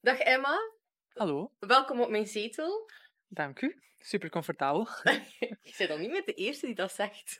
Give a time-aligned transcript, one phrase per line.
[0.00, 0.58] Dag Emma,
[1.12, 2.90] Hallo, welkom op mijn zetel.
[3.28, 3.82] dank u.
[3.98, 4.86] Super comfortabel.
[5.38, 7.38] Je bent dan niet met de eerste die dat zegt.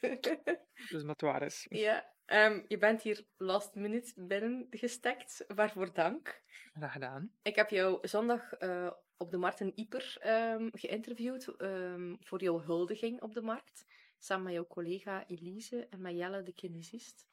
[0.90, 1.66] Dus dat waar is.
[1.68, 6.42] ja, ehm, je bent hier last minute binnengestekt, waarvoor dank.
[6.72, 7.32] Graag gedaan.
[7.42, 12.60] Ik heb jou zondag eh, op de markt in Ieper ehm, geïnterviewd ehm, voor jouw
[12.60, 13.86] huldiging op de markt.
[14.18, 17.26] Samen met jouw collega Elise en met Jelle, de kinesist.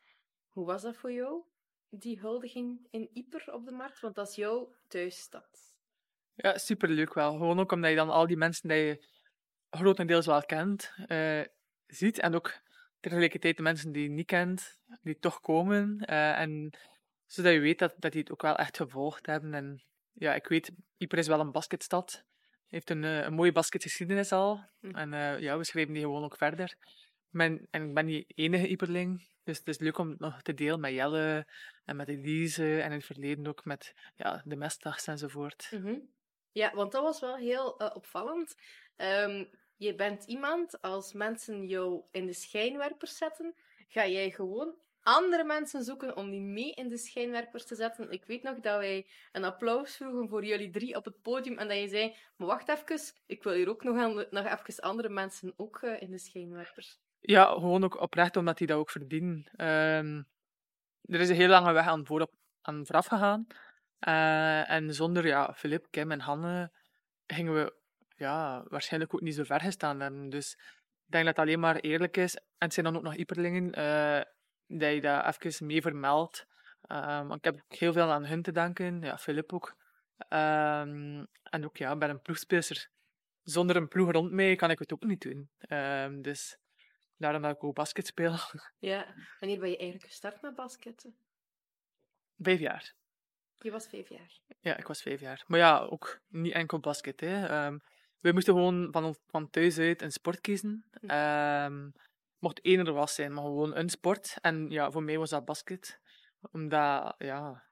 [0.47, 1.43] Hoe was dat voor jou,
[1.89, 3.99] die huldiging in Ieper op de markt?
[3.99, 5.75] Want dat is jouw thuisstad.
[6.35, 7.31] Ja, super leuk wel.
[7.31, 9.07] Gewoon ook omdat je dan al die mensen die je
[9.69, 11.41] grotendeels wel kent, eh,
[11.87, 12.19] ziet.
[12.19, 12.53] En ook
[12.99, 15.99] tegelijkertijd de mensen die je niet kent, die toch komen.
[15.99, 16.77] eh, en
[17.25, 19.53] zodat je weet dat, dat die het ook wel echt gevolgd hebben.
[19.53, 19.83] En
[20.13, 22.23] ja, ik weet, Ypres is wel een basketstad.
[22.67, 24.63] Heeft een, eh, een mooie basketgeschiedenis al.
[24.79, 24.95] Hm.
[24.95, 26.75] En ja, we schrijven die gewoon ook verder.
[27.39, 29.27] En ik ben niet enige Yperling.
[29.43, 31.47] Dus het is leuk om nog te delen met Jelle
[31.85, 32.81] en met Elise.
[32.81, 35.69] En in het verleden ook met ja, de mestdags enzovoort.
[35.71, 35.99] Mhm.
[36.51, 38.55] Ja, want dat was wel heel eh, opvallend.
[38.95, 43.55] Ehm, je bent iemand, als mensen jou in de schijnwerpers zetten,
[43.87, 44.75] ga jij gewoon
[45.07, 48.11] andere mensen zoeken om die mee in de schijnwerpers te zetten.
[48.11, 51.67] Ik weet nog dat wij een applaus vroegen voor jullie drie op het podium en
[51.67, 55.53] dat je zei, maar wacht even, ik wil hier ook nog, nog even andere mensen
[55.57, 56.99] ook eh, in de schijnwerpers.
[57.19, 59.49] Ja, gewoon ook oprecht omdat die dat ook verdienen.
[59.55, 60.23] Ehm,
[61.01, 63.47] er is een heel lange weg aan, voorop, aan vooraf gegaan.
[63.99, 66.71] Eh, en zonder ja, Filip, Kim en Hanne
[67.27, 67.75] gingen we
[68.15, 70.29] ja, waarschijnlijk ook niet zo ver gestaan.
[70.29, 70.53] Dus
[71.05, 72.35] ik denk dat het alleen maar eerlijk is.
[72.35, 74.21] En het zijn dan ook nog Iperlingen, eh
[74.67, 76.47] dat je dat even mee vermeldt.
[76.87, 79.01] Want ik heb ook heel veel aan hun te danken.
[79.01, 79.75] Ja, Filip ook.
[80.17, 82.89] Ehm, en ook ja, ik ben een ploegspeelster.
[83.43, 85.49] Zonder een ploeg rond mij kan ik het ook niet doen.
[86.21, 86.57] Dus
[87.17, 88.35] daarom dat ik ook basket speel.
[88.79, 91.17] Ja, wanneer ben je eigenlijk gestart met basketten?
[92.37, 92.93] Vijf jaar.
[93.59, 94.39] Je was vijf jaar.
[94.59, 95.43] Ja, ik was vijf jaar.
[95.47, 97.19] Maar ja, ook niet enkel basket.
[97.19, 97.45] Hè.
[97.45, 97.77] Ehm,
[98.19, 100.85] wij moesten gewoon van, van thuis uit een sport kiezen.
[100.99, 101.09] Hm.
[101.09, 101.89] Ehm
[102.39, 104.37] mocht één er was zijn, maar gewoon een sport.
[104.41, 105.99] En ja, voor mij was dat basket.
[106.51, 107.65] Omdat, ja...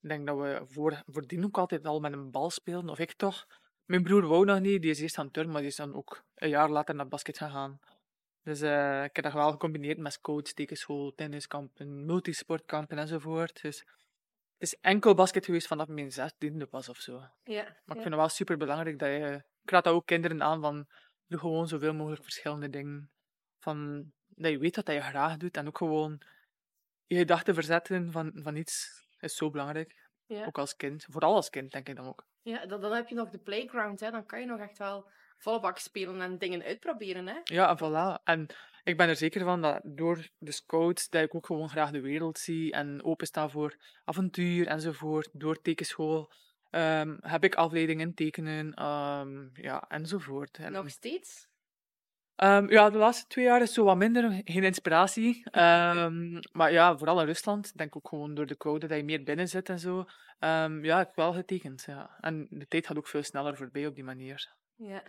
[0.00, 2.90] Ik denk dat we voor, voordien ook altijd al met een bal speelden.
[2.90, 3.46] Of ik toch.
[3.84, 4.82] Mijn broer wou nog niet.
[4.82, 7.08] Die is eerst aan het turnen, maar die is dan ook een jaar later naar
[7.08, 7.78] basket gegaan.
[8.42, 13.62] Dus eh, ik heb dat wel gecombineerd met coach, tekenschool, tenniskampen, multisportkampen enzovoort.
[13.62, 17.18] Dus het is enkel basket geweest vanaf mijn zestiende pas of zo.
[17.18, 17.92] Maar Ja, ik ja.
[17.92, 19.42] vind het wel super belangrijk dat je.
[19.62, 20.86] Ik raad dat ook kinderen aan van.
[21.26, 23.10] Doe gewoon zoveel mogelijk verschillende dingen.
[23.58, 26.20] Van, dat je weet wat dat je graag doet en ook gewoon
[27.06, 30.08] je gedachten verzetten van, van iets is zo belangrijk.
[30.26, 30.44] ja.
[30.46, 31.06] Ook als kind.
[31.10, 32.26] Vooral als kind, denk ik dan ook.
[32.42, 34.10] Ja, dan, dan heb je nog de playground, hè.
[34.10, 35.10] Dan kan je nog echt wel
[35.42, 37.40] volle bak spelen en dingen uitproberen, hè.
[37.44, 38.22] Ja, en voilà.
[38.24, 38.46] En
[38.84, 42.00] ik ben er zeker van dat door de scouts, dat ik ook gewoon graag de
[42.00, 45.28] wereld zie en openstaan voor avontuur enzovoort.
[45.32, 46.32] Door tekenschool
[46.70, 50.58] ehm, heb ik afleidingen in tekenen, ehm, ja, enzovoort.
[50.58, 51.48] En, Nog steeds?
[52.36, 55.42] Ehm, ja, de laatste twee jaar is zo wat minder, geen inspiratie.
[56.52, 59.22] Maar ja, vooral in Rusland, ik denk ook gewoon door de koude dat je meer
[59.22, 60.04] binnen zit en zo.
[60.40, 62.16] Ja, ik heb wel getekend, ja.
[62.20, 64.54] En de tijd gaat ook veel sneller voorbij op die manier.
[64.76, 65.02] Ja.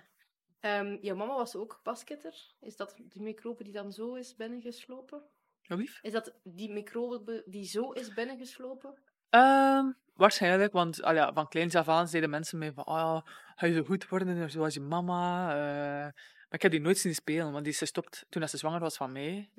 [0.63, 2.33] Ehm jouw mama was ook basketter.
[2.59, 5.21] Is dat die microbe die dan zo is binnengeslopen?
[5.67, 5.99] Wat lief?
[6.01, 8.93] Is dat die microbe die zo is binnengeslopen?
[9.29, 13.21] Ehm, waarschijnlijk, want al ja, van kleins af aan zeiden mensen mij van, ah,
[13.55, 15.49] ga je zo goed worden zoals je mama?
[15.51, 16.03] Eh,
[16.47, 18.97] maar ik heb die nooit zien spelen, want die is gestopt toen ze zwanger was
[18.97, 19.49] van mij.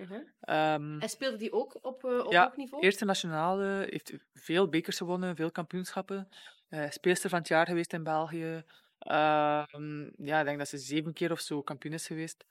[0.41, 2.83] Ehm, En speelde die ook op, eh, op Ja, hoog niveau?
[2.83, 6.29] Eerste nationale, heeft veel bekers gewonnen, veel kampioenschappen.
[6.69, 8.65] Eh speelster van het jaar geweest in België.
[9.05, 12.45] Ehm, ja, ik denk dat ze zeven keer of zo kampioen is geweest.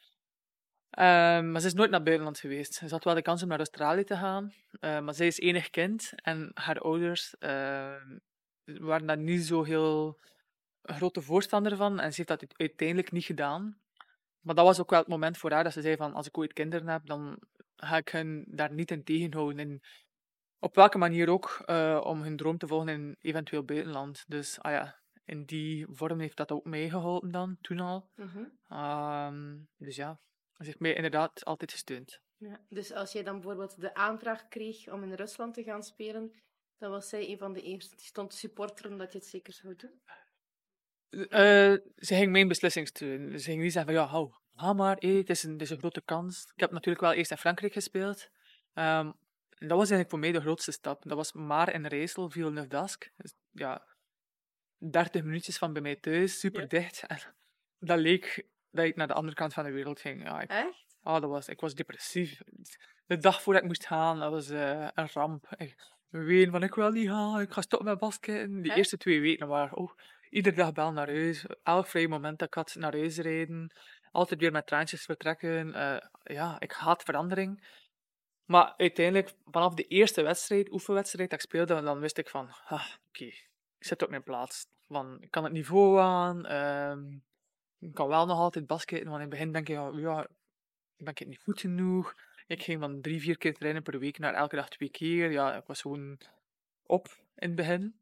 [0.90, 2.74] Ehm, maar ze is nooit naar het buitenland geweest.
[2.74, 5.70] Ze had wel de kans om naar Australië te gaan, eh, maar zij is enig
[5.70, 8.18] kind en haar ouders ehm,
[8.64, 10.20] waren daar niet zo heel
[10.82, 13.78] grote voorstander van en ze heeft dat uite- uiteindelijk niet gedaan.
[14.42, 16.38] Maar dat was ook wel het moment voor haar dat ze zei van als ik
[16.38, 17.40] ooit kinderen heb, dan
[17.76, 19.60] ga ik hen daar niet in tegenhouden.
[19.60, 19.82] En
[20.60, 24.26] op welke manier ook, eh, om hun droom te volgen in eventueel buitenland.
[24.28, 28.10] Dus ah ja, in die vorm heeft dat ook meegeholpen dan, toen al.
[28.16, 28.44] Mhm.
[28.68, 30.20] Ehm, dus ja,
[30.58, 32.22] ze heeft mij inderdaad altijd gesteund.
[32.38, 32.66] Ja.
[32.70, 36.34] Dus als jij dan bijvoorbeeld de aanvraag kreeg om in Rusland te gaan spelen,
[36.78, 39.54] dan was zij een van de eerste die stond te supporteren dat je het zeker
[39.54, 40.02] zou doen?
[41.10, 43.40] Eh, ze ging mijn beslissing steunen.
[43.40, 45.78] Ze ging niet zeggen van ja, hou, ga maar, het, is een, het is een
[45.78, 46.52] grote kans.
[46.54, 48.30] Ik heb natuurlijk wel eerst in Frankrijk gespeeld.
[48.74, 49.12] Ehm,
[49.50, 51.04] dat was eigenlijk voor mij de grootste stap.
[51.04, 53.12] Dat was maar in Rijssel, Villeneuve d'Ascq.
[53.16, 53.93] Dus, ja,
[54.92, 56.68] 30 minuutjes van bij mij thuis, super Ja.
[56.68, 57.04] dicht.
[57.08, 57.18] En
[57.80, 60.24] dat leek dat ik naar de andere kant van de wereld ging.
[60.24, 60.86] Ja, ik, Echt?
[61.04, 62.42] ah, dat was, ik was depressief.
[63.06, 65.48] De dag voordat ik moest gaan, dat was eh, een ramp.
[65.58, 65.76] Ik,
[66.10, 68.62] ween van ik wil niet gaan, ik ga stoppen met basketten.
[68.62, 69.92] Die eerste twee weken waren, oh,
[70.30, 71.46] iedere dag bel naar huis.
[71.64, 73.74] Elk vrij moment dat ik had naar huis rijden.
[74.12, 75.74] Altijd weer met traantjes vertrekken.
[75.74, 77.82] Eh, ja, ik haat verandering.
[78.46, 82.86] Maar uiteindelijk, vanaf de eerste wedstrijd, oefenwedstrijd dat ik speelde, dan wist ik van, ah,
[83.08, 84.66] oké, ik zit op mijn plaats.
[84.88, 87.18] Van, ik kan het niveau aan, ehm,
[87.80, 90.28] ik kan wel nog altijd basketten, want in het begin denk ja, ja,
[90.98, 92.16] ben ik niet goed genoeg.
[92.48, 95.32] Ik ging van drie, vier keer trainen per week naar elke dag twee keer.
[95.32, 96.18] Ja, ik was gewoon
[96.86, 97.96] op in het begin.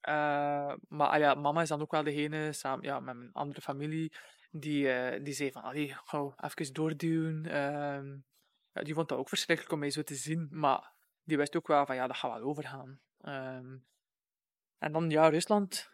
[0.00, 3.60] Eh, maar ah ja, mama is dan ook wel degene, samen ja, met mijn andere
[3.60, 4.12] familie,
[4.50, 7.46] die, eh, die zei van, allee, gauw, even doorduwen.
[7.46, 8.18] Ehm,
[8.72, 10.92] ja, die vond dat ook verschrikkelijk om mij zo te zien, maar
[11.24, 13.00] die wist ook wel van, ja, dat gaat wel overgaan.
[13.20, 13.76] Ehm,
[14.78, 15.90] en dan, ja, Rusland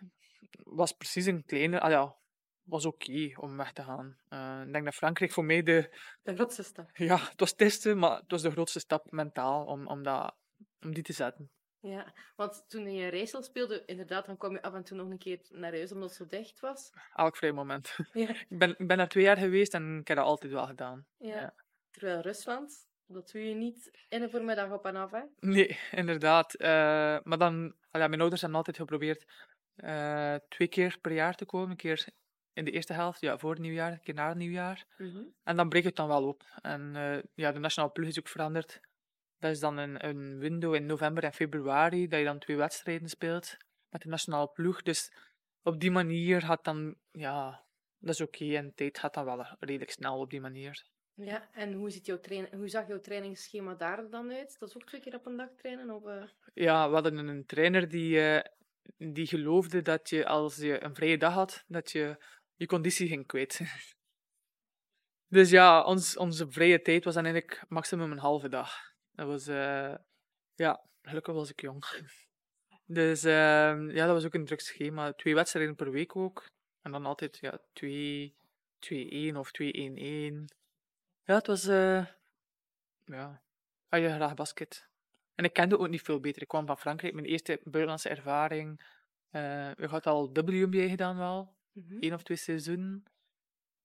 [0.64, 2.16] was precies een kleine, ah ja,
[2.62, 4.16] was oké om weg te gaan.
[4.28, 6.90] Eh, ik denk dat Frankrijk voor mij de, De grootste stap.
[6.96, 10.34] ja, het was het eerste, maar het was de grootste stap mentaal om, om, dat,
[10.80, 11.50] om die te zetten.
[11.80, 15.18] Ja, want toen je Rijssel speelde, inderdaad, dan kwam je af en toe nog een
[15.18, 16.90] keer naar huis omdat het zo dicht was.
[17.14, 17.96] Elk vrij moment.
[18.12, 18.28] Ja.
[18.28, 21.06] ik, ben, ik ben daar twee jaar geweest en ik heb dat altijd wel gedaan.
[21.18, 21.34] ja.
[21.40, 21.54] Ja.
[21.90, 25.20] Terwijl Rusland, dat doe je niet in een voormiddag op en af, hè?
[25.40, 26.54] Nee, inderdaad.
[26.54, 26.68] Eh,
[27.22, 29.24] maar dan, ah ja, mijn ouders hebben altijd geprobeerd
[29.76, 31.70] eh, twee keer per jaar te komen.
[31.70, 32.06] Een keer
[32.52, 34.86] in de eerste helft, ja, voor het nieuwjaar, een keer na het nieuwjaar.
[35.42, 36.42] En dan breekt het dan wel op.
[36.62, 38.80] En eh, ja, de nationale ploeg is ook veranderd.
[39.38, 43.08] Dat is dan een, een window in november en februari, dat je dan twee wedstrijden
[43.08, 43.56] speelt
[43.88, 44.82] met de nationale ploeg.
[44.82, 45.12] Dus
[45.62, 47.64] op die manier gaat dan, ja,
[47.98, 48.56] dat is oké.
[48.56, 50.84] En tijd gaat dan wel redelijk snel op die manier.
[51.14, 54.56] Ja, en hoe, ziet jouw train hoe zag jouw trainingsschema daar dan uit?
[54.58, 55.90] Dat is ook twee keer op een dag trainen?
[55.90, 56.22] Of, eh?
[56.54, 58.42] Ja, we hadden een trainer die,
[58.96, 62.24] die geloofde dat je als je een vrije dag had, dat je
[62.54, 63.60] je conditie ging kwijt.
[65.36, 68.94] dus ja, ons, onze vrije tijd was eigenlijk maximum een halve dag.
[69.12, 69.94] Dat was, eh,
[70.54, 71.84] ja, gelukkig was ik jong.
[72.88, 75.12] Dus ehm, ja, dat was ook een druk schema.
[75.12, 76.46] Twee wedstrijden per week ook.
[76.82, 78.36] En dan altijd ja, 2
[78.80, 80.44] 2-1 of 2-1-1.
[81.24, 82.06] Ja, het was, eh
[83.04, 83.42] ja,
[83.88, 84.88] had je graag basket.
[85.36, 86.42] En ik kende ook niet veel beter.
[86.42, 88.94] Ik kwam van Frankrijk, mijn eerste buitenlandse ervaring.
[89.30, 91.98] Eh ik had al WNBA gedaan wel, Mhm.
[92.00, 93.02] één of twee seizoenen.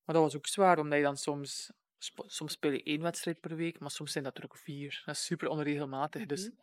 [0.03, 1.71] Maar dat was ook zwaar, omdat je dan soms,
[2.25, 5.01] soms speel je één wedstrijd per week, maar soms zijn dat er ook vier.
[5.05, 6.25] Dat is super onregelmatig.
[6.25, 6.55] Dus Mhm.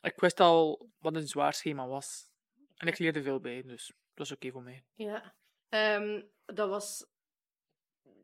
[0.00, 2.28] ik wist al wat een zwaar schema was.
[2.76, 3.96] En ik leerde veel bij, dus dat
[4.28, 4.84] was oké voor mij.
[4.94, 5.34] Ja,
[5.68, 7.06] Ehm, dat, was,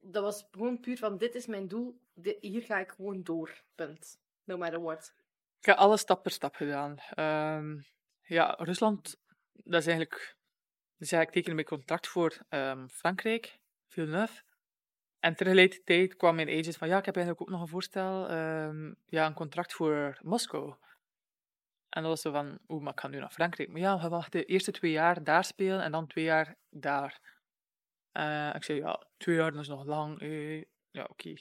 [0.03, 2.01] dat was gewoon puur van: dit is mijn doel,
[2.41, 3.63] hier ga ik gewoon door.
[3.75, 4.19] Punt.
[4.45, 5.15] No matter what.
[5.59, 6.99] Ik heb alles stap per stap gedaan.
[6.99, 7.81] Ehm,
[8.23, 9.17] ja, Rusland,
[9.53, 10.37] dat is eigenlijk...
[10.97, 14.43] Dus ja, ik tekende mijn contract voor ehm, Frankrijk, Villeneuve.
[15.19, 18.93] En tegelijkertijd kwam mijn agent van, ja, ik heb eigenlijk ook nog een voorstel, ehm,
[19.07, 20.75] ja, een contract voor Moskou.
[21.89, 23.69] En dat was zo van, oeh, maar ik ga nu naar Frankrijk.
[23.69, 27.21] Maar ja, we wachten de eerste twee jaar daar spelen en dan twee jaar daar.
[28.13, 30.21] Eh, ik zei, ja, twee jaar dat is nog lang.
[30.21, 30.63] eh.
[30.91, 31.35] ja, oké.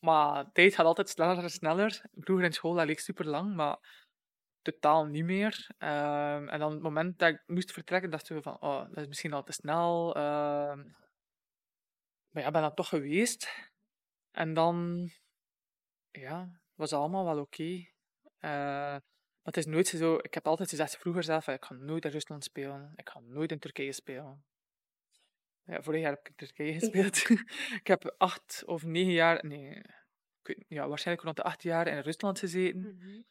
[0.00, 2.02] Maar tijd gaat altijd sneller en sneller.
[2.14, 3.78] Vroeger in school dat leek super lang, maar
[4.62, 5.70] totaal niet meer.
[5.78, 9.06] Ehm, en dan het moment dat ik moest vertrekken, dacht ik van, oh, dat is
[9.06, 10.14] misschien al te snel.
[10.14, 10.78] Ehm,
[12.30, 13.70] maar ja, ben dat toch geweest.
[14.30, 15.08] En dan,
[16.10, 17.86] ja, was allemaal wel oké.
[18.38, 18.50] Eh,
[19.42, 22.10] maar het is nooit zo, ik heb altijd gezegd vroeger zelf, ik ga nooit in
[22.10, 22.92] Rusland spelen.
[22.96, 24.44] Ik ga nooit in Turkije spelen.
[25.70, 27.30] Ja, vorig jaar heb ik in Turkije gespeeld.
[27.80, 29.82] ik heb acht of negen jaar, nee,
[30.42, 32.80] ik ja, waarschijnlijk rond de acht jaar in Rusland gezeten.
[32.80, 33.22] Mhm.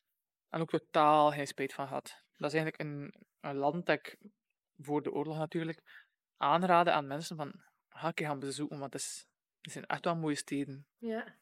[0.50, 2.24] En ook totaal geen spijt van gehad.
[2.38, 4.18] Dat is eigenlijk een, een land dat ik,
[4.78, 9.02] voor de oorlog natuurlijk, aanraden aan mensen van, ga een keer gaan bezoeken, want het,
[9.02, 9.26] is,
[9.62, 10.88] het zijn echt wel mooie steden.
[10.98, 11.38] Ja.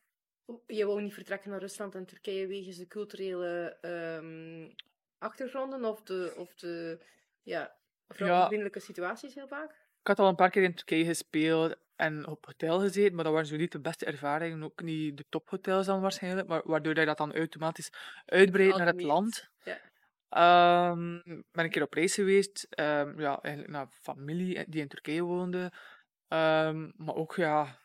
[0.65, 4.71] Je wou niet vertrekken naar Rusland en Turkije wegens de culturele ehm,
[5.17, 7.05] achtergronden of de, of de
[7.41, 7.77] ja,
[8.07, 9.86] vrouwenvriendelijke situaties heel vaak?
[10.07, 13.33] Ik had al een paar keer in Turkije gespeeld en op hotel gezeten, maar dat
[13.33, 14.63] waren zo niet de beste ervaringen.
[14.63, 17.91] Ook niet de tophotels dan waarschijnlijk, maar waardoor je dat dan automatisch
[18.25, 19.49] uitbreidt naar het land.
[19.63, 19.77] Ja.
[20.29, 21.19] Ehm,
[21.51, 25.71] ben een keer op reis geweest, ehm, ja, eigenlijk naar familie die in Turkije woonde.
[26.27, 27.79] Ehm, maar ook ja,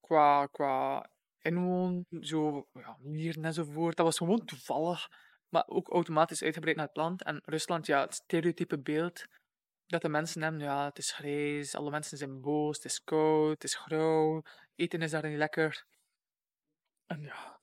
[0.00, 3.96] qua, qua inwoon, zo, ja, mieren enzovoort.
[3.96, 5.08] Dat was gewoon toevallig,
[5.48, 7.22] maar ook automatisch uitgebreid naar het land.
[7.22, 9.26] En Rusland, ja, het stereotype beeld
[9.86, 13.50] dat de mensen hebben, ja, het is grijs, alle mensen zijn boos, het is koud,
[13.50, 14.42] het is grauw,
[14.74, 15.86] eten is daar niet lekker.
[17.06, 17.60] En ja,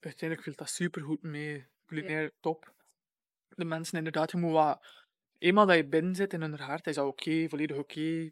[0.00, 1.68] uiteindelijk viel dat supergoed mee.
[1.86, 2.74] Culinair top.
[3.48, 5.08] De mensen inderdaad, je moet wat...
[5.38, 8.30] Eenmaal dat je binnen zit in hun hart, is dat oké, volledig oké.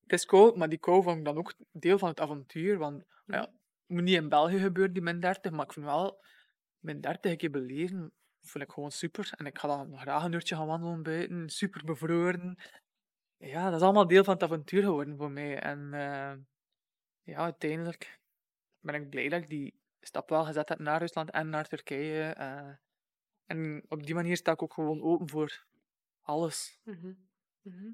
[0.00, 3.04] Het is koud, maar die kou vond ik dan ook deel van het avontuur, want
[3.26, 3.50] ja, het
[3.86, 6.24] moet niet in België gebeuren, die min 30, maar ik vind wel,
[6.78, 8.12] min 30 een keer beleven,
[8.48, 9.32] vind ik gewoon super.
[9.36, 12.58] En ik ga dan graag een uurtje gaan wandelen buiten, super bevroren.
[13.36, 15.58] Ja, dat is allemaal deel van het avontuur geworden voor mij.
[15.58, 16.32] En eh,
[17.22, 18.20] ja, uiteindelijk
[18.80, 22.22] ben ik blij dat ik die stap wel gezet heb naar Rusland en naar Turkije.
[22.22, 22.70] eh.
[23.46, 25.66] en op die manier sta ik ook gewoon open voor
[26.20, 26.80] alles.
[26.84, 27.12] Mhm.
[27.62, 27.90] Mhm.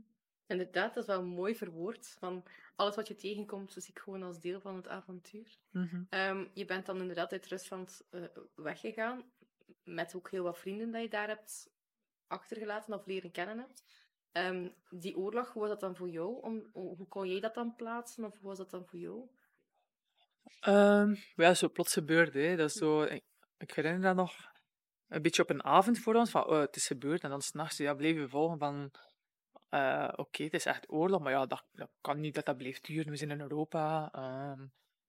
[0.47, 2.17] Inderdaad, dat is wel mooi verwoord.
[2.19, 2.45] Van
[2.77, 5.59] alles wat je tegenkomt, zie ik gewoon als deel van het avontuur.
[6.09, 8.23] Ehm, je bent dan inderdaad uit Rusland eh,
[8.55, 9.25] weggegaan,
[9.85, 11.71] met ook heel wat vrienden dat je daar hebt
[12.27, 13.85] achtergelaten of leren kennen hebt.
[14.33, 16.43] Ehm, die oorlog, hoe was dat dan voor jou?
[16.43, 19.29] Om, hoe kon jij dat dan plaatsen, of hoe was dat dan voor jou?
[20.61, 22.41] Ehm, ja, zo plots gebeurde.
[22.41, 22.57] Hè.
[22.57, 23.25] Dat is zo, ik,
[23.59, 24.53] ik herinner dat nog
[25.09, 27.23] een beetje op een avond voor ons, van oh, het is gebeurd.
[27.23, 28.91] En dan s'nachts ja, bleven we volgen van,
[29.69, 32.87] eh, oké, het is echt oorlog, maar ja, dat, dat kan niet dat dat blijft
[32.87, 33.11] duren.
[33.11, 34.11] We zijn in Europa.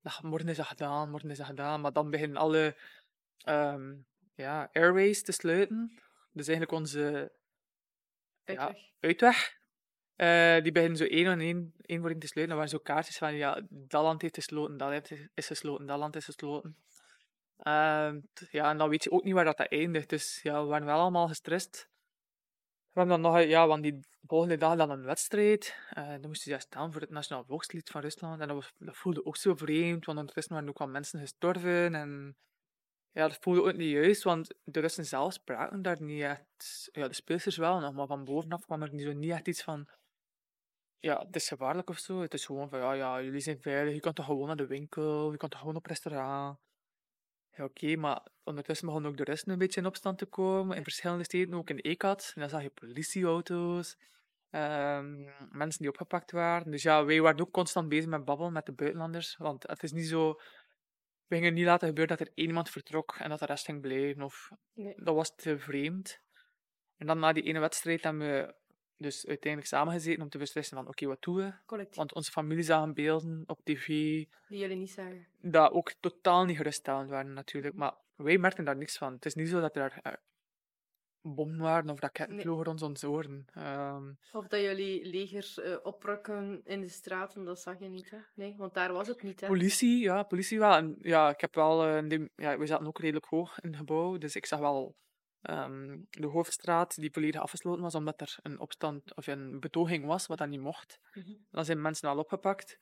[0.02, 1.82] dat, morgen is dat gedaan, morgen is dat gedaan.
[1.82, 2.78] Maar dan beginnen alle
[4.36, 6.00] ja, airways te sluiten.
[6.32, 7.32] Dus eigenlijk onze
[8.44, 9.58] ja, Uitweg.
[10.16, 12.56] Eh, die beginnen zo één en één, één voor één te sluiten.
[12.56, 15.98] Dan waren zo kaartjes van, ja, dat land heeft gesloten, dat land is gesloten, dat
[15.98, 16.78] land is gesloten.
[18.34, 20.10] T- ja, en dan weet je ook niet waar dat, dat eindigt.
[20.10, 21.90] Dus ja, we waren wel allemaal gestrest.
[22.92, 25.76] We hebben dan nog, ja, want die volgende dag dan een wedstrijd.
[25.90, 28.42] Eh, dan moesten ze staan voor het nationaal volkslied van Rusland.
[28.42, 31.96] En dat, was, dat voelde ook zo vreemd, want ondertussen waren ook al mensen gestorven.
[31.96, 32.38] En
[33.16, 36.90] ja, dat voelde ook niet juist, want de Russen zelf spraken daar niet echt.
[36.92, 39.64] Ja, de speelsters wel nog, maar van bovenaf kwam er niet, zo niet echt iets
[39.64, 39.88] van.
[41.00, 42.22] Ja, het is gevaarlijk of zo.
[42.22, 44.68] Het is gewoon van, ja, ja, jullie zijn veilig, je kan toch gewoon naar de
[44.68, 46.60] winkel, je kan toch gewoon op restaurant.
[47.52, 50.84] Ja, oké, maar ondertussen begonnen ook de Russen een beetje in opstand te komen, in
[50.84, 52.32] verschillende steden, ook in Ekat.
[52.36, 53.98] En dan zag je politieauto's,
[54.50, 56.72] ehm, mensen die opgepakt waren.
[56.72, 59.92] Dus ja, wij waren ook constant bezig met babbelen met de buitenlanders, want het is
[59.92, 60.40] niet zo...
[61.28, 63.82] We gingen niet laten gebeuren dat er één iemand vertrok en dat de rest ging
[63.82, 64.22] blijven.
[64.22, 64.94] Of, Nee.
[64.98, 66.20] dat was te vreemd.
[66.98, 68.54] En dan na die ene wedstrijd hebben we
[68.98, 71.54] dus uiteindelijk samengezeten om te beslissen van oké, wat doen we?
[71.66, 75.28] Collectief, Want onze familie zagen beelden op tv die jullie niet zagen.
[75.42, 77.76] dat ook totaal niet geruststellend waren natuurlijk.
[77.76, 79.14] Maar wij merkten daar niks van.
[79.14, 80.02] Het is niet zo dat er
[81.26, 82.44] eh, bommen waren of raketten Nee.
[82.46, 83.46] vlogen rond onze oren.
[83.54, 88.18] Ehm, Of dat jullie legers eh, oprukken in de straten, dat zag je niet, hè?
[88.36, 89.48] Nee, want daar was het niet, hè?
[89.48, 90.74] politie, ja, politie wel.
[90.76, 93.78] En, ja, ik heb wel, eh, die- ja, we zaten ook redelijk hoog in het
[93.78, 94.96] gebouw, dus ik zag wel
[95.42, 100.28] ehm, de hoofdstraat die volledig afgesloten was, omdat er een opstand of een betoging was,
[100.28, 101.00] wat dan niet mocht.
[101.14, 101.32] Mhm.
[101.52, 102.78] Dan zijn mensen al opgepakt.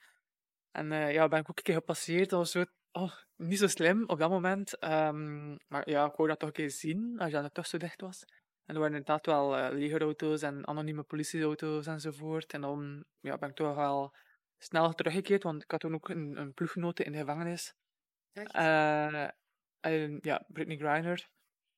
[0.73, 2.29] En eh, ja, ben ik ook een keer gepasseerd.
[2.29, 4.77] Dat was zo, oh, niet zo slim op dat moment.
[4.79, 7.77] Ehm, maar ja, ik wou dat toch een keer zien, als je dan toch zo
[7.77, 8.25] dicht was.
[8.65, 12.53] En er waren inderdaad wel eh, legerauto's en anonieme politieauto's enzovoort.
[12.53, 14.15] En dan ja, ben ik toch wel
[14.57, 17.73] snel teruggekeerd, want ik had toen ook een, een ploeggenote in de gevangenis.
[18.31, 18.53] Echt?
[18.53, 19.27] Eh,
[19.79, 21.29] en, ja, Britney Griner,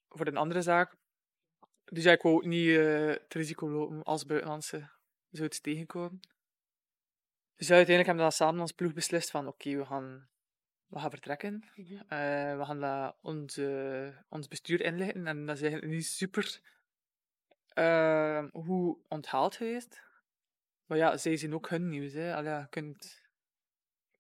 [0.10, 0.96] voor een andere zaak.
[1.86, 4.90] Dus ja, ik wou ook niet het risico lopen als buitenlandse
[5.30, 6.20] zoiets tegenkomen.
[7.56, 10.30] Dus ja, uiteindelijk hebben we dat samen als ploeg beslist van oké, we, gaan,
[10.88, 11.64] we gaan vertrekken.
[11.76, 11.94] Mhm.
[11.94, 16.62] Eh, we gaan dat onze, ons bestuur inlichten en dat is eigenlijk niet super
[17.68, 20.04] eh, hoe onthaald geweest.
[20.86, 22.14] Maar ja, zij zien ook hun nieuws.
[22.14, 22.36] Hè.
[22.36, 23.22] Allee, je kunt,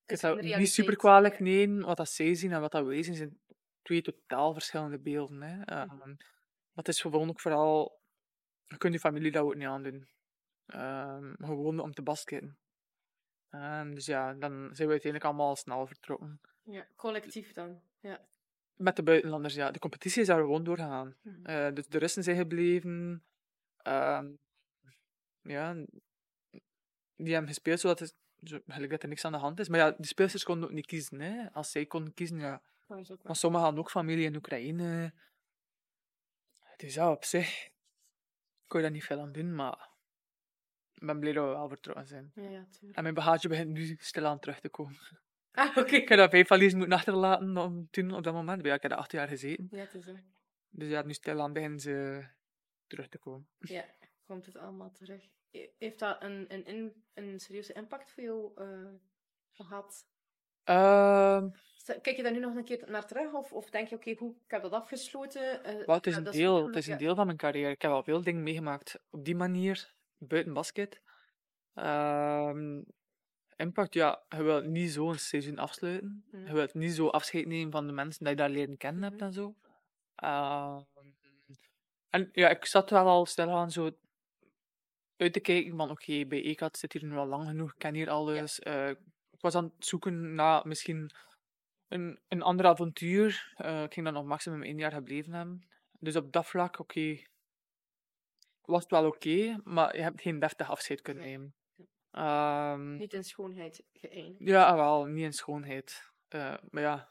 [0.05, 1.85] je dat niet super kwalijk nemen.
[1.85, 3.39] Wat dat zij zien en wat dat wij zien, zijn
[3.81, 5.41] twee totaal verschillende beelden.
[5.41, 5.85] Hè.
[6.73, 7.99] Het is gewoon ook vooral,
[8.63, 10.07] je kunt je familie dat ook niet aandoen.
[10.65, 12.57] Ehm, gewoon om te basketten.
[13.49, 16.41] Ehm, dus ja, dan zijn we uiteindelijk allemaal snel vertrokken.
[16.63, 17.81] Ja, collectief dan.
[17.99, 18.25] Ja.
[18.75, 19.71] Met de buitenlanders, ja.
[19.71, 21.15] De competitie is daar gewoon doorgegaan.
[21.21, 21.45] Mhm.
[21.45, 23.23] Eh, dus de Russen zijn gebleven.
[23.77, 24.31] Ehm,
[25.41, 25.73] ja,
[27.15, 29.69] die hebben gespeeld zodat het, zo, gelijk dat er niks aan de hand is.
[29.69, 31.19] Maar ja, die speelsters konden ook niet kiezen.
[31.19, 31.51] Hè.
[31.51, 32.61] Als zij konden kiezen, ja.
[32.87, 35.13] Maar sommigen hadden ook familie in Oekraïne.
[36.77, 37.69] Dus ja, op zich
[38.67, 39.89] kon je daar niet veel aan doen, maar
[40.95, 42.31] ik ben blij dat we wel vertrokken zijn.
[42.35, 42.97] Ja, ja, tuurlijk.
[42.97, 44.97] En mijn bagage begint nu stilaan terug te komen.
[45.51, 45.95] Ah, oké.
[45.95, 48.65] Ik heb dat vijf moeten achterlaten om, toen op dat moment.
[48.65, 49.67] Ja, ik heb acht jaar gezeten.
[49.71, 50.05] Ja, het is.
[50.69, 52.25] Dus ja, nu stilaan beginnen ze
[52.87, 53.47] terug te komen.
[53.59, 53.85] Ja,
[54.25, 55.23] komt het allemaal terug.
[55.51, 58.93] E- Heeft dat een, een, een, een serieuze impact voor jou eh,
[59.51, 60.05] gehad?
[60.63, 61.49] Ehm,
[62.01, 63.33] Kijk je daar nu nog een keer naar terug?
[63.33, 65.61] Of, of denk je, oké, goed, ik heb dat afgesloten.
[65.85, 67.71] wel, het is een dat deel, het is een deel van mijn carrière.
[67.71, 71.01] Ik heb al veel dingen meegemaakt op die manier, buiten basket.
[71.73, 72.81] Ehm,
[73.55, 76.25] impact, ja, je wilt niet zo een seizoen afsluiten.
[76.31, 76.47] Mhm.
[76.47, 79.15] Je wilt niet zo afscheid nemen van de mensen die je daar leren kennen hebt
[79.15, 79.23] Mhm.
[79.23, 79.55] en zo.
[80.15, 80.81] Ehm,
[82.09, 83.91] en ja, ik zat wel al stilaan zo
[85.17, 87.93] uit te kijken van oké, bij ECAT zit hier nu al lang genoeg, ik ken
[87.93, 88.59] hier alles.
[88.59, 88.89] Eh,
[89.31, 91.11] ik was aan het zoeken naar misschien
[91.87, 93.53] een, een ander avontuur.
[93.55, 95.67] Eh, ik ging dan nog maximum één jaar gebleven hebben.
[95.99, 97.21] Dus op dat vlak, oké,
[98.65, 101.55] was het wel oké, maar je hebt geen deftig afscheid kunnen nemen.
[102.11, 104.49] Ehm, Niet in schoonheid geëindigd.
[104.49, 106.11] ja, wel, niet in schoonheid.
[106.27, 107.09] Eh, maar ja,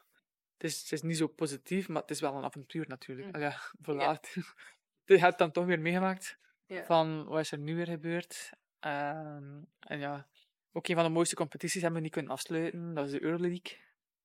[0.56, 3.36] het is, het is niet zo positief, maar het is wel een avontuur natuurlijk.
[3.36, 3.42] Mm.
[3.42, 4.20] Ja, voilà.
[5.04, 6.84] Je hebt dan toch weer meegemaakt Ja.
[6.84, 8.50] van wat is er nu weer gebeurd.
[8.80, 10.28] Ehm, en ja,
[10.72, 12.94] ook een van de mooiste competities hebben we niet kunnen afsluiten.
[12.94, 13.78] Dat is de Euroleague,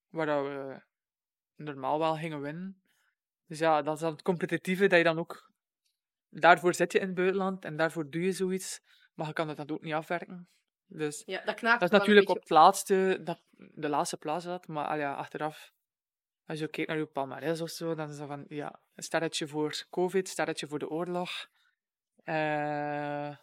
[0.10, 0.82] waar we
[1.56, 2.82] normaal wel gingen winnen.
[3.46, 5.49] Dus ja, dat is dan het competitieve dat je dan ook...
[6.30, 8.82] Daarvoor zit je in het buitenland en daarvoor doe je zoiets,
[9.14, 10.48] maar je kan dat dan ook niet afwerken.
[10.86, 14.68] Dus Ja, dat knaagt dat is natuurlijk op het laatste, dat, de laatste plaats zat,
[14.68, 15.74] maar al ja, achteraf,
[16.46, 19.48] als je kijkt naar je palmarès of zo, dan is dat van, ja, een sterretje
[19.48, 21.50] voor COVID, sterretje voor de oorlog.
[22.24, 23.36] Eh,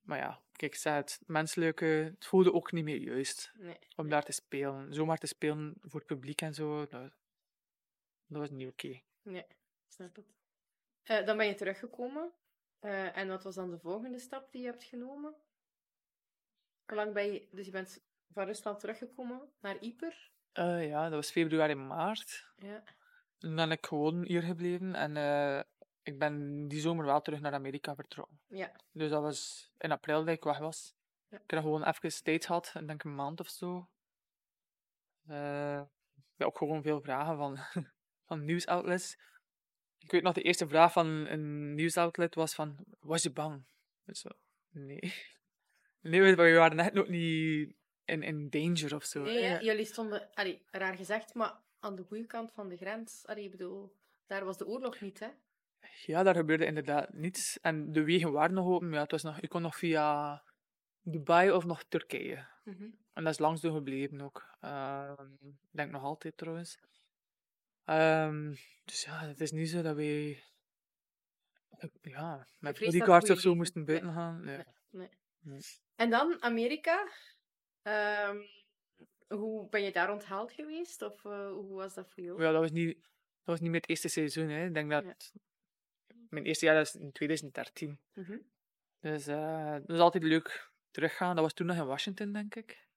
[0.00, 3.78] Maar ja, kijk, ik het, menselijke, het voelde ook niet meer juist Nee.
[3.96, 4.94] om daar te spelen.
[4.94, 7.12] Zomaar te spelen voor het publiek en zo, dat,
[8.26, 9.00] dat was niet oké.
[9.22, 9.46] Nee,
[9.88, 10.39] snap het.
[11.10, 12.32] Eh, dan ben je teruggekomen.
[12.78, 15.34] Eh, en wat was dan de volgende stap die je hebt genomen?
[16.86, 17.48] Hoe lang ben je...
[17.50, 20.30] Dus je bent van Rusland teruggekomen naar Yper.
[20.52, 22.52] Eh, ja, dat was februari, maart.
[22.56, 22.82] Ja.
[23.38, 25.16] En dan ben ik gewoon hier gebleven en
[26.02, 28.40] ik ben die zomer wel terug naar Amerika vertrokken.
[28.46, 28.72] Ja.
[28.92, 30.94] Dus dat was in april dat ik weg was.
[31.28, 31.38] Ja.
[31.38, 33.90] Ik heb gewoon even tijd gehad, ik denk een maand of zo.
[35.24, 37.58] Ik heb ook gewoon veel vragen van,
[38.26, 39.16] van nieuwsoutlets.
[40.00, 43.62] Ik weet nog, de eerste vraag van een nieuwsoutlet was van, was je bang?
[44.04, 44.28] Dus zo,
[44.70, 45.14] nee.
[46.00, 49.22] Nee, we waren net nog niet in, in danger of zo.
[49.22, 53.26] Nee, hè, jullie stonden, allee, raar gezegd, maar aan de goede kant van de grens.
[53.26, 55.28] Allee, ik bedoel, daar was de oorlog niet, hè?
[56.06, 57.60] Ja, daar gebeurde inderdaad niets.
[57.60, 58.92] En de wegen waren nog open.
[58.92, 60.42] Ja, het was nog, je kon nog via
[61.02, 62.46] Dubai of nog Turkije.
[62.64, 62.88] Mhm.
[63.12, 64.56] En dat is langs door gebleven ook.
[64.60, 66.78] Ehm, Ik denk nog altijd trouwens.
[67.90, 68.54] Ehm,
[68.84, 70.42] dus ja, het is niet zo dat wij
[72.02, 74.44] ja, met bodyguards goeie of zo moesten nee, buiten gaan.
[74.44, 74.56] Nee.
[74.56, 75.08] nee, nee.
[75.40, 75.60] Nee.
[75.94, 77.08] En dan Amerika.
[77.82, 78.38] Ehm,
[79.28, 81.02] hoe ben je daar onthaald geweest?
[81.02, 82.42] Of eh, hoe was dat voor jou?
[82.42, 84.48] Ja, dat was niet, dat was niet mijn eerste seizoen.
[84.48, 84.66] Hè.
[84.66, 85.40] Ik denk dat Ja.
[86.28, 88.00] mijn eerste jaar was in 2013.
[88.12, 88.38] Mhm.
[89.00, 91.34] Dus eh dat is altijd leuk teruggaan.
[91.34, 92.88] Dat was toen nog in Washington, denk ik.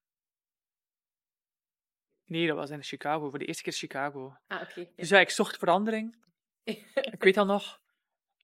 [2.24, 3.30] Nee, dat was in Chicago.
[3.30, 4.36] Voor de eerste keer Chicago.
[4.46, 4.80] Ah, oké.
[4.80, 4.86] ja.
[4.96, 6.16] Dus ja, ik zocht verandering.
[7.14, 7.80] Ik weet dat nog.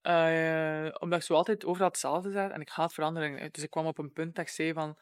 [0.02, 3.50] eh, omdat ik zo altijd overal hetzelfde zei en ik haat verandering.
[3.52, 4.98] Dus ik kwam op een punt dat ik zei van...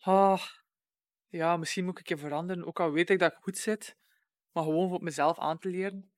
[0.00, 0.42] Ah,
[1.28, 2.64] ja, misschien moet ik een keer veranderen.
[2.66, 3.96] Ook al weet ik dat ik goed zit.
[4.52, 6.12] Maar gewoon voor mezelf aan te leren.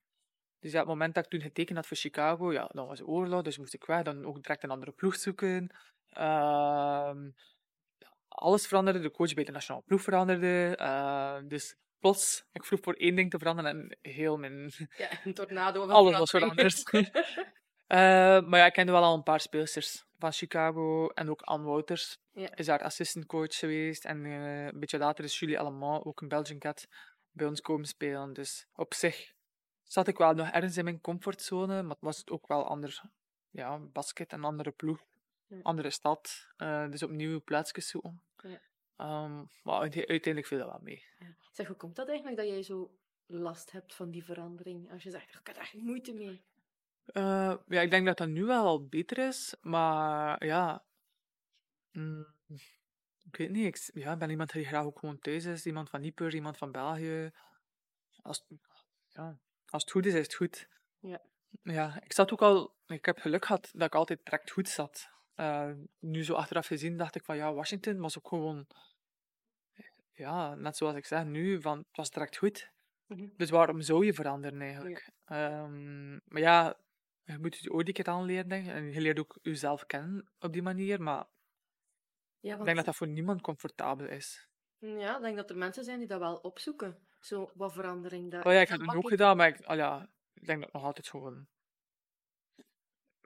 [0.59, 3.03] Dus ja, op het moment dat ik toen getekend had voor Chicago, ja, dan was
[3.03, 4.03] oorlog, dus moest ik weg.
[4.03, 5.77] Dan ook direct een andere ploeg zoeken.
[6.09, 7.31] Ehm,
[8.35, 9.01] alles veranderde.
[9.01, 10.77] De coach bij de nationale ploeg veranderde.
[10.77, 15.35] eh, dus plots, ik vroeg voor één ding te veranderen en heel mijn Ja, een
[15.35, 15.81] tornado.
[15.81, 16.83] van alles was veranderd.
[17.87, 17.99] Eh,
[18.41, 21.09] maar ja, ik kende wel al een paar speelsters van Chicago.
[21.09, 22.55] En ook Anne Wouters Ja.
[22.57, 24.05] is daar assistant coach geweest.
[24.05, 26.87] En eh, een beetje later is Julie Allemand, ook een Belgian cat,
[27.31, 28.33] bij ons komen spelen.
[28.33, 29.33] Dus op zich
[29.83, 31.83] zat ik wel nog ergens in mijn comfortzone.
[31.83, 33.01] Maar het was ook wel ander
[33.51, 35.01] ja, basket, een andere ploeg.
[35.63, 36.53] Andere stad.
[36.57, 38.23] eh, dus opnieuw plaatsjes zoeken.
[38.37, 38.61] Ja.
[38.97, 41.05] Ehm, maar uite- uiteindelijk viel dat wel mee.
[41.19, 41.37] Ja.
[41.53, 44.93] Zeg, hoe komt dat eigenlijk dat jij zo last hebt van die verandering?
[44.93, 46.45] Als je zegt, ik heb daar echt moeite mee.
[47.05, 50.85] Eh, ja, ik denk dat dat nu wel al beter is, maar ja.
[51.93, 52.27] mm,
[53.25, 53.65] ik weet niet.
[53.67, 55.67] Ik, ja, ben iemand die graag ook gewoon thuis is.
[55.67, 57.31] Iemand van Nieper, iemand van België.
[58.23, 58.47] Als,
[59.09, 59.39] ja,
[59.69, 60.69] als het goed is, is het goed.
[60.99, 61.21] Ja.
[61.63, 62.75] Ja, ik zat ook al.
[62.87, 65.09] Ik heb geluk gehad dat ik altijd direct goed zat.
[65.35, 68.67] Eh, nu zo achteraf gezien dacht ik van ja, Washington was ook gewoon.
[70.13, 72.73] Ja, net zoals ik zeg nu, van het was direct goed.
[73.07, 73.29] Mhm.
[73.37, 75.11] Dus waarom zou je veranderen eigenlijk?
[75.25, 76.77] Ehm, maar ja,
[77.25, 78.73] je moet je ooit een keer aanleren, denk ik.
[78.73, 81.03] En je leert ook jezelf kennen op die manier.
[81.03, 81.27] Maar
[82.41, 84.49] Ja, ik want, denk dat dat voor niemand comfortabel is.
[84.79, 87.07] ja, ik denk dat er mensen zijn die dat wel opzoeken.
[87.21, 88.31] Zo wat verandering.
[88.31, 90.69] Dat Oh ja, ik heb het ook gedaan, maar ik, al ja, ik denk dat
[90.69, 91.47] ik nog altijd gewoon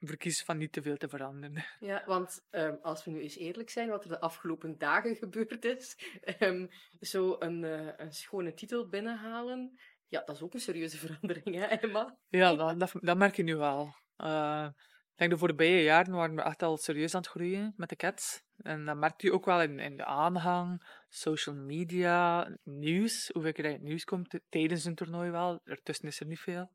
[0.01, 1.65] verkies van niet te veel te veranderen.
[1.81, 5.65] Ja, want ehm, als we nu eens eerlijk zijn, wat er de afgelopen dagen gebeurd
[5.65, 6.67] is, ehm,
[7.01, 11.65] zo een, eh, een schone titel binnenhalen, ja, dat is ook een serieuze verandering, hè,
[11.65, 12.19] Emma?
[12.29, 13.95] Ja, dat, dat, dat merk je nu wel.
[14.17, 14.69] Eh,
[15.19, 17.97] ik denk de voorbije jaren waren we echt al serieus aan het groeien met de
[17.97, 18.43] cats.
[18.57, 23.31] En dat merkt je ook wel in, in de aanhang, social media, nieuws.
[23.33, 25.61] Hoeveel keer dat in het nieuws komt tijdens een toernooi wel.
[25.65, 26.71] Ertussen is er niet veel.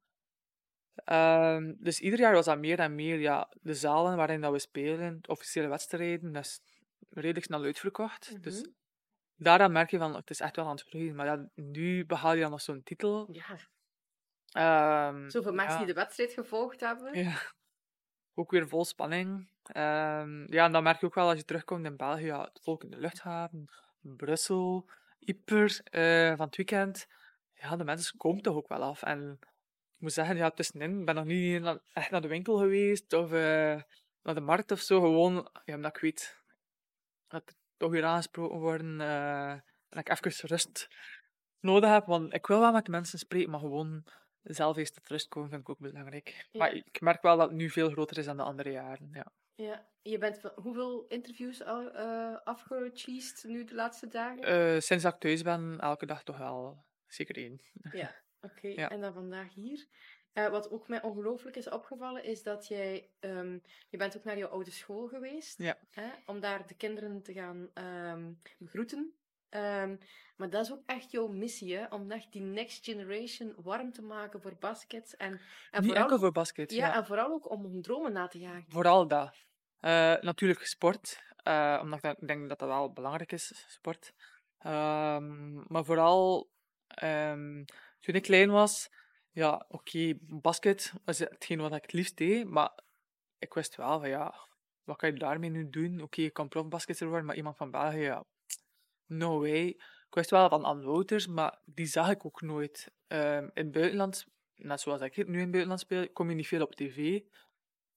[0.95, 3.19] Ehm, dus ieder jaar was dat meer en meer.
[3.19, 6.61] Ja, de zalen waarin dat we spelen, de officiële wedstrijden, dat is
[7.09, 8.43] redelijk snel uitverkocht.
[8.43, 8.69] Dus Mhm.
[9.35, 11.15] daaraan merk je van, het is echt wel aan het groeien.
[11.15, 13.27] Maar ja, nu behaal je dan nog zo'n titel.
[13.31, 13.57] Ja,
[14.51, 15.85] Ehm, Zoveel mensen ja.
[15.85, 17.19] die de wedstrijd gevolgd hebben.
[17.23, 17.37] Ja.
[18.33, 19.49] Ook weer vol spanning.
[19.63, 22.59] Ehm, ja, en dan merk je ook wel als je terugkomt in België, ja, het
[22.63, 23.69] volk in de luchthaven,
[24.01, 27.07] Brussel, Yper, eh, van het weekend.
[27.53, 29.03] Ja, de mensen komen toch ook wel af.
[29.03, 29.39] En
[30.03, 33.31] moet zeggen, ja, tussenin, ik ben nog niet na- echt naar de winkel geweest of
[33.31, 33.81] eh,
[34.21, 34.99] naar de markt of zo.
[34.99, 36.41] Gewoon, ja, omdat ik weet
[37.27, 39.51] dat er toch weer aangesproken worden eh,
[39.89, 40.87] en ik even rust
[41.59, 42.05] nodig heb.
[42.05, 44.03] Want ik wil wel met mensen spreken, maar gewoon
[44.41, 46.47] zelf eerst tot rust komen vind ik ook belangrijk.
[46.51, 46.59] Ja.
[46.59, 49.09] Maar ik merk wel dat het nu veel groter is dan de andere jaren.
[49.13, 49.31] Ja.
[49.55, 49.91] Ja.
[50.01, 52.93] Je bent hoeveel interviews al uh,
[53.43, 54.81] nu de laatste dagen?
[54.83, 57.61] Sinds dat ik thuis ben, elke dag toch wel zeker één.
[57.91, 58.67] Ja, oké.
[58.67, 58.89] Ja.
[58.89, 59.87] En dan vandaag hier.
[60.33, 63.09] Eh, wat ook mij ongelooflijk is opgevallen, is dat jij...
[63.19, 63.57] ehm,
[63.89, 65.57] je bent ook naar je oude school geweest.
[65.57, 65.77] Ja.
[65.89, 69.13] Hè, om daar de kinderen te gaan ehm, begroeten.
[69.49, 69.95] Ehm,
[70.37, 71.85] maar dat is ook echt jouw missie, hè?
[71.85, 75.15] Om echt die next generation warm te maken voor basket.
[75.17, 75.39] En, en
[75.71, 76.71] Niet vooral, enkel voor basket.
[76.71, 78.65] ja, Ja, en vooral ook om hun dromen na te jagen.
[78.67, 79.35] Vooral dat.
[79.79, 84.13] Eh, natuurlijk sport, eh, omdat ik denk- dat dat wel belangrijk is, sport.
[85.67, 86.49] Maar vooral
[88.03, 88.89] toen ik klein was,
[89.31, 92.79] ja, oké, basket was hetgeen wat ik het liefst deed, maar
[93.37, 94.47] ik wist wel van ja,
[94.83, 96.01] wat kan je daarmee nu doen?
[96.01, 98.25] Oké, je kan profbasketter worden, maar iemand van België, ja,
[99.05, 99.67] no way.
[100.07, 102.91] Ik wist wel van Anne Wouters, maar die zag ik ook nooit.
[103.07, 106.47] Ehm, in het buitenland, net zoals ik nu in het buitenland speel, kom je niet
[106.47, 107.21] veel op tv.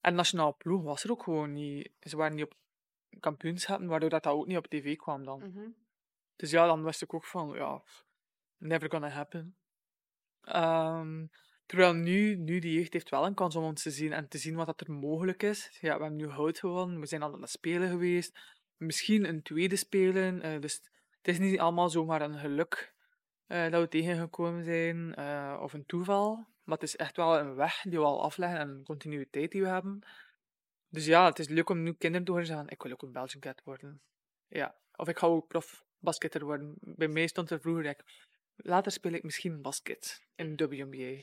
[0.01, 1.91] En nationaal ploeg was er ook gewoon niet.
[1.99, 2.55] Ze waren niet op
[3.19, 5.39] kampioenschappen, waardoor dat, dat ook niet op tv kwam dan.
[5.39, 5.69] Mhm.
[6.35, 7.83] Dus ja, dan wist ik ook van, ja,
[8.57, 9.57] never gonna happen.
[10.47, 11.25] Ehm,
[11.65, 14.37] terwijl nu, nu die jeugd heeft wel een kans om ons te zien en te
[14.37, 15.77] zien wat dat er mogelijk is.
[15.81, 18.39] Ja, we hebben nu goud gewonnen, we zijn al aan het spelen geweest.
[18.77, 20.41] Misschien een tweede spelen.
[20.41, 20.73] eh, dus
[21.17, 22.93] het is niet allemaal zomaar een geluk
[23.47, 26.47] eh, dat we tegengekomen zijn eh, of een toeval.
[26.63, 29.61] Maar het is echt wel een weg die we al afleggen en een continuïteit die
[29.61, 30.05] we hebben.
[30.89, 33.41] Dus ja, het is leuk om nu kinderen te horen ik wil ook een Belgian
[33.41, 34.01] Cat worden.
[34.47, 36.73] Ja, of ik ga ook profbasketter worden.
[36.79, 38.26] Bij mij stond er vroeger, ik,
[38.57, 41.21] later speel ik misschien basket in WNBA.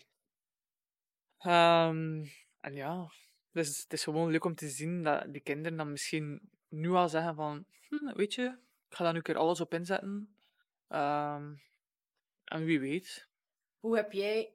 [1.39, 2.25] Ehm,
[2.61, 3.13] en ja,
[3.51, 7.09] dus het is gewoon leuk om te zien dat die kinderen dan misschien nu al
[7.09, 10.37] zeggen van, hm, weet je, ik ga daar nu een keer alles op inzetten.
[10.89, 11.55] Ehm,
[12.45, 13.29] en wie weet.
[13.79, 14.55] Hoe heb jij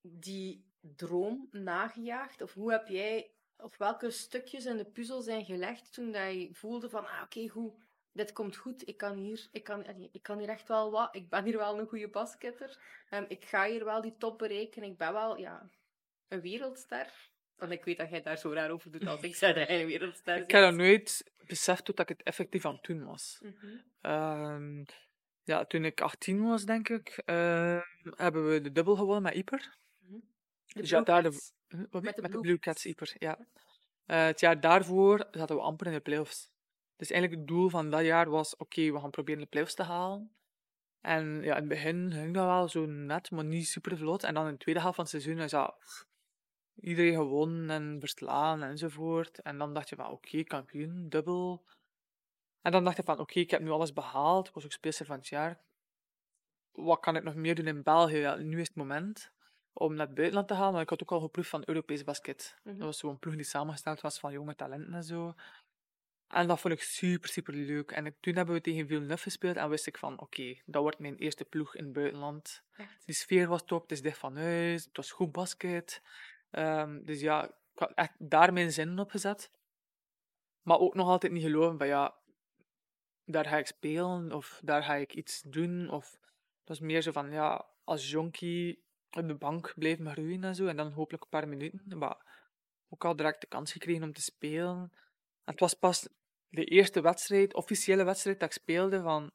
[0.00, 2.42] die droom nagejaagd?
[2.42, 6.48] Of hoe heb jij, of welke stukjes in de puzzel zijn gelegd toen dat je
[6.52, 7.74] voelde van, ah, oké, goed,
[8.24, 11.28] dit komt goed, ik kan hier, ik kan, ik kan hier echt wel wat, ik
[11.28, 12.78] ben hier wel een goede basketter,
[13.10, 15.70] Ehm, ik ga hier wel die top bereiken, ik ben wel, ja,
[16.28, 17.30] een wereldster.
[17.56, 19.80] Want ik weet dat jij daar zo raar over doet als ik zeg dat jij
[19.80, 23.38] een wereldster Ik heb dat nooit beseft tot ik het effectief aan het doen was.
[23.42, 23.66] Mhm.
[24.00, 24.84] Ehm,
[25.42, 29.78] ja, toen ik 18 was, denk ik, ehm, hebben we de dubbel gewonnen met Ieper.
[30.66, 31.30] De Dus ja, daar de,
[31.90, 33.38] wat Met de met de Blue Blue Cats Ieper, ja.
[34.06, 36.50] Eh, het jaar daarvoor zaten we amper in de playoffs.
[37.00, 39.82] Dus eigenlijk het doel van dat jaar was, oké, we gaan proberen de playoffs te
[39.82, 40.32] halen.
[41.00, 44.22] En ja, in het begin ging dat wel zo net, maar niet super vlot.
[44.24, 46.06] En dan in de tweede helft van het seizoen is dat pff,
[46.80, 49.40] iedereen gewonnen en verslaan enzovoort.
[49.40, 51.64] En dan dacht je van, oké, kampioen, dubbel.
[52.62, 54.48] En dan dacht je van, oké, ik heb nu alles behaald.
[54.48, 55.60] Ik was ook speelster van het jaar.
[56.70, 58.16] Wat kan ik nog meer doen in België?
[58.16, 59.32] Ja, nu is het moment
[59.72, 60.72] om naar het buitenland te gaan.
[60.72, 62.56] Maar ik had ook al geproefd van Europees basket.
[62.62, 62.76] Mhm.
[62.76, 65.34] Dat was zo'n ploeg die samengesteld was van jonge talenten en zo.
[66.30, 67.90] En dat vond ik super, super leuk.
[67.90, 71.16] En toen hebben we tegen Villeneuve gespeeld en wist ik van, oké, dat wordt mijn
[71.16, 72.62] eerste ploeg in het buitenland.
[72.76, 73.06] Echt.
[73.06, 76.02] Die sfeer was top, het is dicht van huis, het was goed basket.
[76.50, 79.50] Ehm, dus ja, ik had echt daar mijn zinnen op gezet.
[80.62, 82.14] Maar ook nog altijd niet geloven van, ja,
[83.24, 85.90] daar ga ik spelen of daar ga ik iets doen.
[85.90, 86.18] Of
[86.64, 90.66] dat is meer zo van, ja, als jonkie op de bank blijven groeien en zo.
[90.66, 91.98] En dan hopelijk een paar minuten.
[91.98, 92.46] Maar
[92.88, 94.92] ook al direct de kans gekregen om te spelen.
[95.44, 96.08] En het was pas
[96.50, 99.26] de eerste wedstrijd, officiële wedstrijd dat ik speelde van...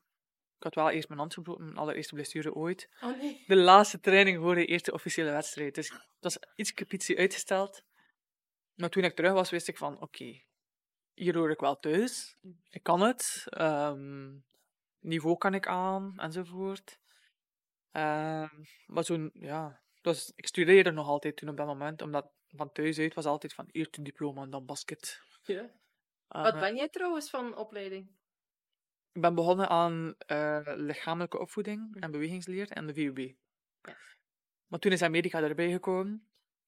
[0.57, 2.89] Ik had wel eerst mijn hand gebroken, mijn allereerste blessure ooit.
[3.01, 3.43] Oh nee.
[3.47, 5.75] De laatste training voor de eerste officiële wedstrijd.
[5.75, 7.83] Dus dat was iets capitie uitgesteld.
[8.73, 10.41] Maar toen ik terug was, wist ik van, oké,
[11.13, 12.37] hier hoor ik wel thuis.
[12.69, 13.43] Ik kan het.
[13.45, 14.37] ehm,
[14.99, 16.99] niveau kan ik aan, enzovoort.
[17.91, 19.83] Ehm, maar zo'n, ja...
[20.01, 23.53] Dus ik studeerde nog altijd toen op dat moment, omdat van thuis uit was altijd
[23.53, 25.21] van eerst een diploma en dan basket.
[25.43, 25.71] Ja.
[26.35, 28.07] Eh, Wat ben jij trouwens van opleiding?
[29.11, 32.03] Ik ben begonnen aan eh, lichamelijke opvoeding Mhm.
[32.03, 33.17] en bewegingsleer en de VUB.
[33.81, 33.97] Ja.
[34.67, 36.27] Maar toen is Amerika erbij gekomen.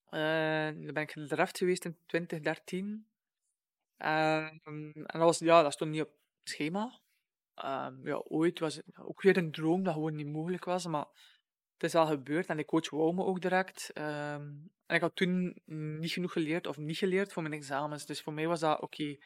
[0.09, 3.07] Eh, dan ben ik gedraft geweest in 2013.
[3.97, 6.07] Ehm, en dat, was, ja, dat stond niet op
[6.39, 6.99] het schema.
[7.53, 10.85] Ehm, ja, ooit was het ook weer een droom dat gewoon niet mogelijk was.
[10.85, 11.05] Maar
[11.73, 13.91] het is al gebeurd en de coach wou me ook direct.
[13.93, 14.51] Ehm,
[14.85, 15.61] en ik had toen
[15.99, 18.05] niet genoeg geleerd of niet geleerd voor mijn examens.
[18.05, 19.17] Dus voor mij was dat, oké,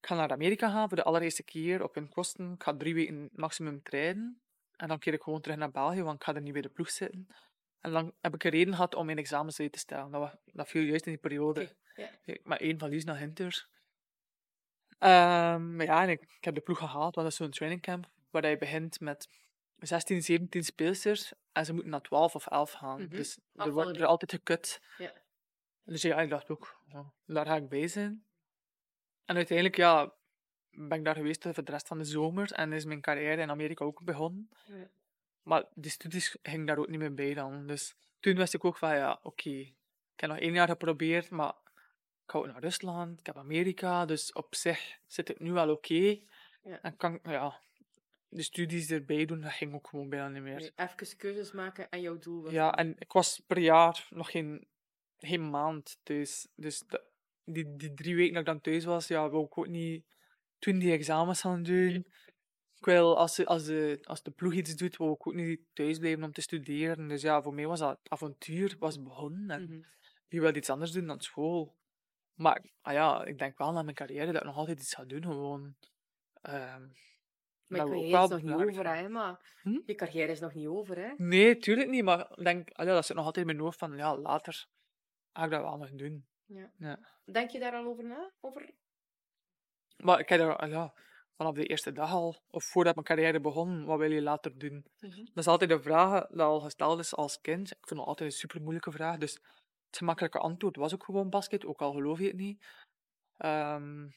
[0.00, 2.52] ik ga naar Amerika gaan voor de allereerste keer op hun kosten.
[2.52, 4.40] Ik ga drie weken maximum trainen.
[4.76, 6.68] En dan keer ik gewoon terug naar België, want ik ga er niet bij de
[6.68, 7.28] ploeg zitten.
[7.80, 10.10] En dan heb ik een reden gehad om mijn examens uit te stellen.
[10.10, 11.60] Dat, was, dat viel juist in die periode.
[12.24, 13.68] Ik- Maar één valies naar Hinter.
[14.98, 18.08] Ehm, maar ja, en ik, ik heb de ploeg gehaald, want dat is zo'n trainingcamp
[18.30, 19.28] waar je begint met
[19.78, 23.00] 16, 17 speelsters en ze moeten naar 12 of 11 gaan.
[23.02, 23.08] Mhm.
[23.16, 24.80] Dus er wordt er altijd gekut.
[24.98, 25.12] Ja.
[25.84, 26.80] Dus ja, ik dacht ook,
[27.26, 28.24] daar ga ik bij zijn.
[29.26, 30.12] En uiteindelijk, ja,
[30.70, 33.50] ben ik daar geweest voor de rest van de zomer en is mijn carrière in
[33.50, 34.50] Amerika ook begonnen.
[34.66, 34.88] Ja.
[35.42, 37.66] Maar die studies gingen daar ook niet meer bij dan.
[37.66, 39.74] Dus toen wist ik ook van, ja, oké, ik
[40.16, 41.54] heb nog één jaar geprobeerd, maar
[42.24, 45.70] ik ga ook naar Rusland, ik heb Amerika, dus op zich zit het nu wel
[45.70, 46.18] oké.
[46.62, 46.82] Ja.
[46.82, 47.60] En kan, ja,
[48.28, 50.58] de studies erbij doen, dat ging ook gewoon bijna niet meer.
[50.58, 52.52] Nee, even keuzes maken en jouw doel was.
[52.52, 54.66] Ja, en ik was per jaar nog geen,
[55.18, 56.46] geen maand thuis.
[56.54, 57.02] Dus dat-
[57.46, 60.04] die, die drie weken dat ik dan thuis was, ja, wou ik ook niet
[60.58, 62.06] toen die examens gaan doen.
[62.78, 65.60] Ik wil, als de, als, de, als de ploeg iets doet, wou ik ook niet
[65.72, 67.08] thuis blijven om te studeren.
[67.08, 69.50] Dus ja, voor mij was dat avontuur was begonnen.
[69.50, 69.80] En Mhm.
[70.28, 71.74] je wil iets anders doen dan school.
[72.34, 75.04] Maar ah ja, ik denk wel naar mijn carrière dat ik nog altijd iets ga
[75.04, 75.22] doen.
[75.22, 75.74] Gewoon.
[76.42, 76.86] Ehm,
[77.66, 79.78] Maar je carrière is nog niet over, hè, maar Hm?
[79.86, 81.12] je carrière is nog niet over, hè?
[81.16, 82.04] Nee, tuurlijk niet.
[82.04, 84.66] Maar ik denk, ah ja, dat zit nog altijd in mijn hoofd van, ja, later
[85.32, 86.26] ga ik dat wel nog doen.
[86.46, 86.70] Ja.
[86.78, 86.98] Ja.
[87.24, 88.32] Denk je daar al over na?
[88.40, 88.70] Over?
[89.96, 90.94] Maar ik heb er, ah ja,
[91.36, 94.84] vanaf de eerste dag al, of voordat mijn carrière begon, wat wil je later doen?
[95.00, 95.24] Mhm.
[95.24, 97.70] Dat is altijd een vraag die al gesteld is als kind.
[97.70, 99.18] Ik vind het altijd een super moeilijke vraag.
[99.18, 99.34] Dus
[99.86, 102.66] het gemakkelijke antwoord was ook gewoon basket, ook al geloof je het niet.
[103.36, 104.08] Ehm,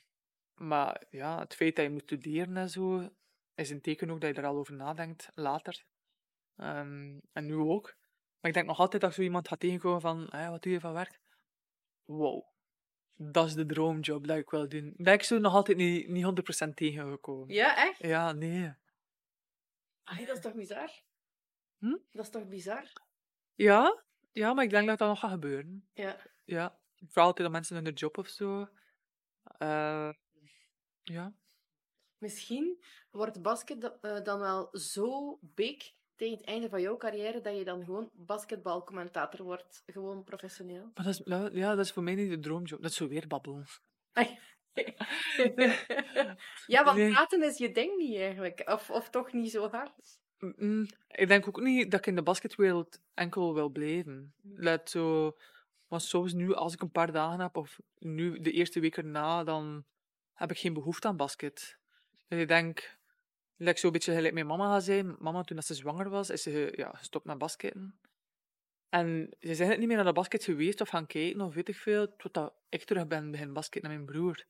[0.53, 3.09] maar ja, het feit dat je moet studeren en zo,
[3.55, 5.83] is een teken ook dat je er al over nadenkt later.
[6.55, 7.95] Ehm, en nu ook.
[8.39, 10.71] Maar ik denk nog altijd dat zo iemand gaat tegenkomen van, "Ah ja, wat doe
[10.71, 11.19] je van werk?
[12.09, 12.43] Wow,
[13.15, 14.93] dat is de droomjob dat ik wil doen.
[14.97, 16.25] Ben ik zo nog altijd niet, niet
[16.65, 17.53] 100% tegengekomen.
[17.53, 17.99] Ja, echt?
[17.99, 18.73] Ja, nee.
[20.03, 21.01] Ai, dat is toch bizar?
[21.77, 21.97] Hm?
[22.11, 22.91] Dat is toch bizar?
[23.55, 25.89] Ja, ja, maar ik denk dat dat nog gaat gebeuren.
[25.93, 26.17] Ja.
[26.45, 28.67] Ja, vooral altijd dat mensen hun job of zo.
[29.43, 30.13] Eh,
[31.03, 31.33] ja.
[32.17, 37.57] Misschien wordt basket eh, dan wel zo big tegen het einde van jouw carrière dat
[37.57, 39.83] je dan gewoon basketbalcommentator wordt.
[39.85, 40.91] Gewoon professioneel.
[40.93, 41.21] Maar dat is,
[41.53, 42.81] ja, dat is voor mij niet de droomjob.
[42.81, 43.65] Dat is zo weer babbelen.
[46.67, 47.11] ja, want Nee.
[47.11, 48.61] praten is je ding niet eigenlijk.
[48.65, 50.19] Of, of toch niet zo hard.
[50.39, 54.33] Mm, ik denk ook niet dat ik in de basketwereld enkel wil blijven.
[54.41, 55.37] Dat zo,
[55.87, 59.43] want soms nu, als ik een paar dagen heb, of nu de eerste week erna,
[59.43, 59.85] dan
[60.33, 61.77] heb ik geen behoefte aan basket.
[62.27, 62.98] Dus ik denk,
[63.65, 65.15] dat ik zo'n beetje gelijk mijn mama ga zijn.
[65.19, 67.99] Mama, toen dat ze zwanger was, is ze ja, gestopt met basketten.
[68.89, 71.67] En ze zijn het niet meer naar de basket geweest of gaan kijken of weet
[71.67, 74.45] ik veel, totdat ik terug ben beginnen basket met mijn broer.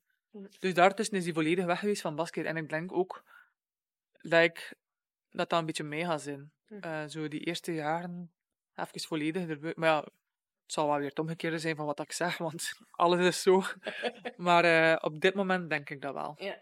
[0.59, 2.45] Dus daartussen is hij volledig weg geweest van basket.
[2.45, 3.23] En ik denk ook
[4.21, 4.73] dat ik
[5.29, 6.51] dat dat een beetje mee gaat zijn.
[6.67, 6.77] Hm.
[6.79, 8.31] Eh, zo die eerste jaren
[8.75, 9.73] even volledig erbij.
[9.75, 9.99] Maar ja,
[10.63, 13.63] het zal wel weer het omgekeerde zijn van wat ik zeg, want alles is zo.
[14.37, 16.35] maar eh, op dit moment denk ik dat wel.
[16.37, 16.61] Ja.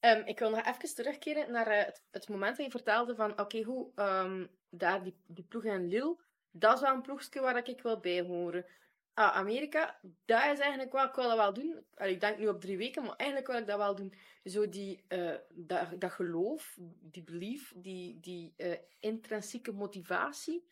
[0.00, 3.40] Ehm, ik wil nog even terugkeren naar eh, het, het moment dat je vertelde van,
[3.40, 6.16] oké, hoe, ehm, daar die, die ploeg in Lille,
[6.50, 8.66] dat is wel een ploegje waar ik wil bij horen.
[9.14, 11.84] Ah, Amerika, dat is eigenlijk wel, ik wil dat wel doen.
[11.96, 14.14] Ik denk nu op drie weken, maar eigenlijk wil ik dat wel doen.
[14.44, 20.66] Zo die, eh, dat, dat geloof, die belief, die, die eh, intrinsieke motivatie,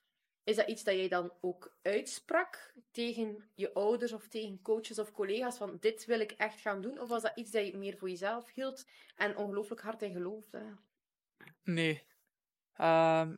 [0.47, 5.13] is dat iets dat jij dan ook uitsprak tegen je ouders of tegen coaches of
[5.13, 7.01] collega's van dit wil ik echt gaan doen?
[7.01, 10.77] Of was dat iets dat je meer voor jezelf hield en ongelooflijk hard in geloofde?
[11.63, 12.07] Nee.
[12.73, 13.35] Ehm,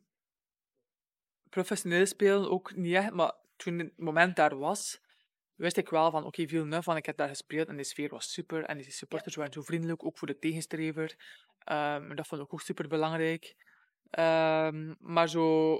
[1.48, 5.00] professioneel spelen ook niet echt, maar toen het moment daar was,
[5.54, 8.08] wist ik wel van, oké, veel nuf, want ik heb daar gespeeld en de sfeer
[8.08, 11.16] was super en die supporters waren zo vriendelijk, ook voor de tegenstrever.
[11.58, 13.56] Ehm, dat vond ik ook super belangrijk.
[14.10, 15.76] Ehm, maar zo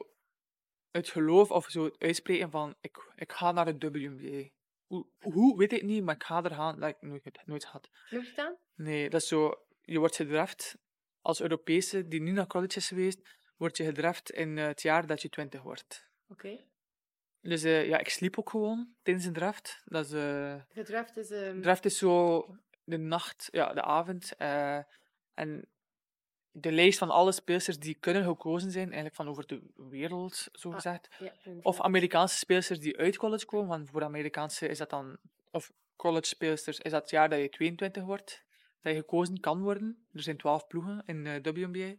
[0.99, 4.49] het geloof of zo het uitspreken van, ik, ik ga naar het WNBA.
[4.87, 7.69] Hoe, hoe, weet ik niet, maar ik ga er gaan, dat heb ik nooit, nooit
[8.11, 8.57] je gedaan?
[8.75, 9.67] Nee, dat is zo.
[9.83, 10.77] Je wordt gedraft
[11.21, 15.07] als Europese die nu naar college is geweest, word je gedraft in eh, het jaar
[15.07, 16.09] dat je 20 wordt.
[16.29, 16.65] Oké.
[17.41, 19.83] Dus eh, ja, ik sliep ook gewoon tijdens een draft.
[19.85, 21.31] Dat is, eh, Gedraft is...
[21.31, 22.45] ehm, draft is zo
[22.85, 24.37] de nacht, ja, de avond.
[25.35, 25.69] en
[26.61, 30.69] de lijst van alle speelsters die kunnen gekozen zijn, eigenlijk van over de wereld, zo
[30.69, 31.09] Ah, gezegd.
[31.19, 31.81] ja, een Of.
[31.81, 35.17] Amerikaanse speelsters die uit college komen, want voor Amerikaanse is dat dan,
[35.51, 38.45] of college speelsters, is dat het jaar dat je 22 wordt,
[38.83, 40.07] dat je gekozen kan worden.
[40.13, 41.95] Er zijn 12 ploegen in de WNBA.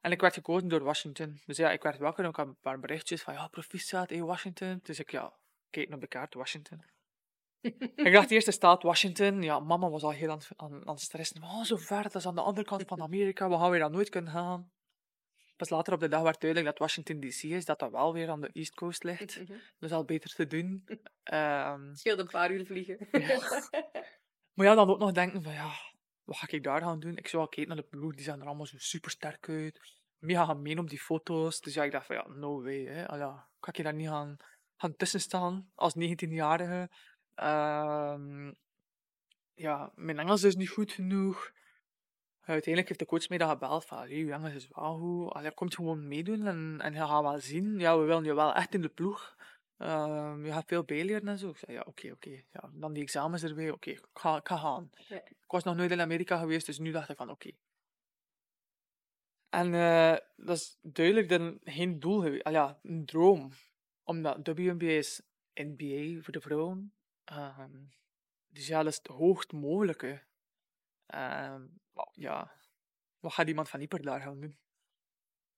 [0.00, 1.40] En ik werd gekozen door Washington.
[1.46, 4.24] Dus ja, ik werd wakker en ik had een paar berichtjes van, ja, proficiat in
[4.24, 4.80] Washington.
[4.82, 5.32] Dus ik, ja,
[5.70, 6.82] keek naar de kaart, Washington.
[8.06, 9.42] ik dacht, de eerste staat Washington.
[9.42, 11.42] Ja, mama was al heel aan, aan, aan het stressen.
[11.42, 13.48] Oh, zo ver, dat is aan de andere kant van Amerika.
[13.48, 14.70] We gaan weer dan nooit kunnen gaan.
[15.56, 18.28] Pas later op de dag werd duidelijk dat Washington DC is, dat dat wel weer
[18.28, 19.40] aan de East Coast ligt.
[19.40, 19.58] Mhm.
[19.78, 20.84] Dus al beter te doen.
[21.22, 23.08] Ehm, Scheelt een paar uur vliegen.
[24.54, 25.72] maar ja, dan ook nog denken van, ja,
[26.24, 27.16] wat ga ik daar gaan doen?
[27.16, 29.80] Ik zou wel kijken naar de ploeg, die zijn er allemaal zo super sterk uit.
[30.18, 31.60] Mega gemeen op die foto's.
[31.60, 33.08] Dus ja, ik dacht van, ja, no way, hè.
[33.08, 33.18] Al
[33.60, 34.36] kan ik daar niet gaan,
[34.76, 36.90] gaan tussen staan als 19-jarige?
[37.38, 38.52] Ehm,
[39.54, 41.52] ja, mijn Engels is niet goed genoeg.
[42.40, 45.32] Uiteindelijk heeft de coach mij dan gebeld van, je Engels is wel goed.
[45.32, 47.78] Allee, komt gewoon meedoen en, en je gaat wel zien.
[47.78, 49.36] Ja, we willen je wel echt in de ploeg.
[49.76, 51.48] Ehm, je gaat veel bijleren en zo.
[51.48, 52.42] Ik zei, ja, oké, oké.
[52.50, 53.70] Ja, dan die examens erbij.
[53.70, 54.90] Oké, ik, ga, ik ga gaan.
[55.08, 55.16] Ja.
[55.16, 57.50] Ik was nog nooit in Amerika geweest, dus nu dacht ik van, oké.
[59.48, 62.44] En eh, dat is duidelijk dan geen doel geweest.
[62.44, 63.50] Al ja, een droom.
[64.02, 65.22] Omdat WNBA is
[65.54, 66.92] NBA voor de vrouwen.
[67.28, 67.84] Ehm,
[68.48, 70.22] dus ja, dat is het hoogst mogelijke.
[71.06, 72.52] Maar ja,
[73.18, 74.58] wat gaat iemand van Ieper daar gaan doen?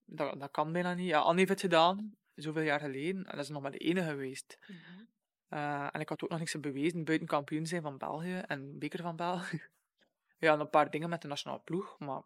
[0.05, 1.09] Dat, dat kan bijna niet.
[1.09, 3.27] Ja, Anne heeft het gedaan, zoveel jaar geleden.
[3.27, 4.59] En dat is nog maar de enige geweest.
[4.67, 5.05] Mhm.
[5.49, 9.03] Eh, en ik had ook nog niks bewezen buiten kampioen zijn van België en beker
[9.03, 9.63] van België.
[10.39, 12.23] ja, en een paar dingen met de nationale ploeg, maar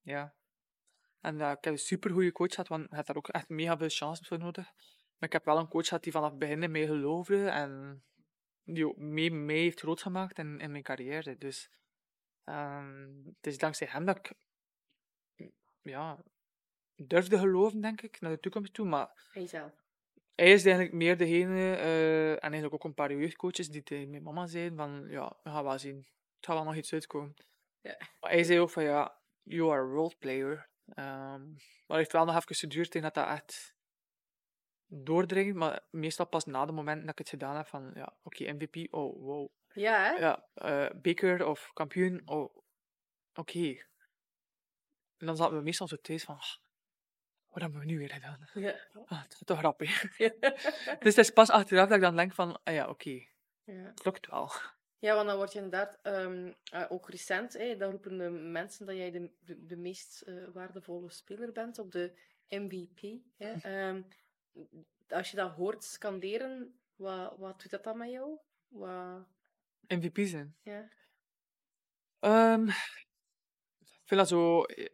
[0.00, 0.34] ja.
[1.20, 3.48] En eh, ik heb een super goede coach gehad, want ik had daar ook echt
[3.48, 4.72] mega veel chances voor nodig.
[5.18, 8.02] Maar ik heb wel een coach gehad die vanaf het begin in mij geloofde en
[8.64, 11.38] die ook mee, mee heeft groot gemaakt in, in mijn carrière.
[11.38, 11.70] Dus
[12.44, 14.32] ehm, het is dankzij hem dat ik
[15.82, 16.22] ja,
[16.96, 18.86] durfde geloven, denk ik, naar de toekomst toe.
[18.86, 19.30] Maar
[20.34, 24.22] hij is eigenlijk meer degene, eh, en eigenlijk ook een paar jeugdcoaches die tegen mijn
[24.22, 25.96] mama zeiden van, ja, we gaan wel zien.
[25.96, 27.34] Het gaat wel nog iets uitkomen.
[27.80, 27.96] Ja.
[28.20, 30.70] Maar hij zei ook van, ja, you are a role player.
[30.94, 33.74] Ehm, maar het heeft wel nog even geduurd tegen dat dat echt
[34.94, 38.52] doordringt, maar meestal pas na het moment dat ik het gedaan heb van, ja, oké,
[38.52, 39.48] MVP, oh, wow.
[39.74, 40.10] Ja, hè?
[40.10, 42.56] Ja, eh beker of kampioen, oh,
[43.34, 43.68] oké.
[45.16, 46.54] En dan zaten we meestal zo thuis van, "Ah,
[47.52, 48.48] wat hebben we nu weer gedaan?
[48.54, 48.74] Ja.
[49.04, 50.16] Ah, het is toch grappig.
[51.02, 53.24] Dus het is pas achteraf dat ik dan denk van, ah ja, oké,
[53.64, 53.72] ja.
[53.72, 54.50] het lukt wel.
[54.98, 58.86] Ja, want dan word je inderdaad ehm, eh, ook recent, hè, dan roepen de mensen
[58.86, 63.00] dat jij de, de, de meest eh, waardevolle speler bent op de MVP.
[63.36, 63.52] Hè.
[63.72, 64.02] Ehm,
[65.08, 68.38] als je dat hoort scanderen, wat, wat doet dat dan met jou?
[68.68, 69.26] Wat,
[69.86, 70.56] MVP zijn.
[70.62, 70.88] ja.
[72.18, 72.68] Ehm,
[73.78, 74.88] ik vind dat zo eh,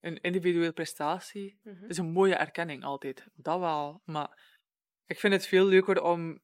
[0.00, 1.58] een individuele prestatie.
[1.62, 1.80] Mhm.
[1.80, 3.26] Het is een mooie erkenning altijd.
[3.34, 4.02] Dat wel.
[4.04, 4.58] Maar
[5.06, 6.40] ik vind het veel leuker om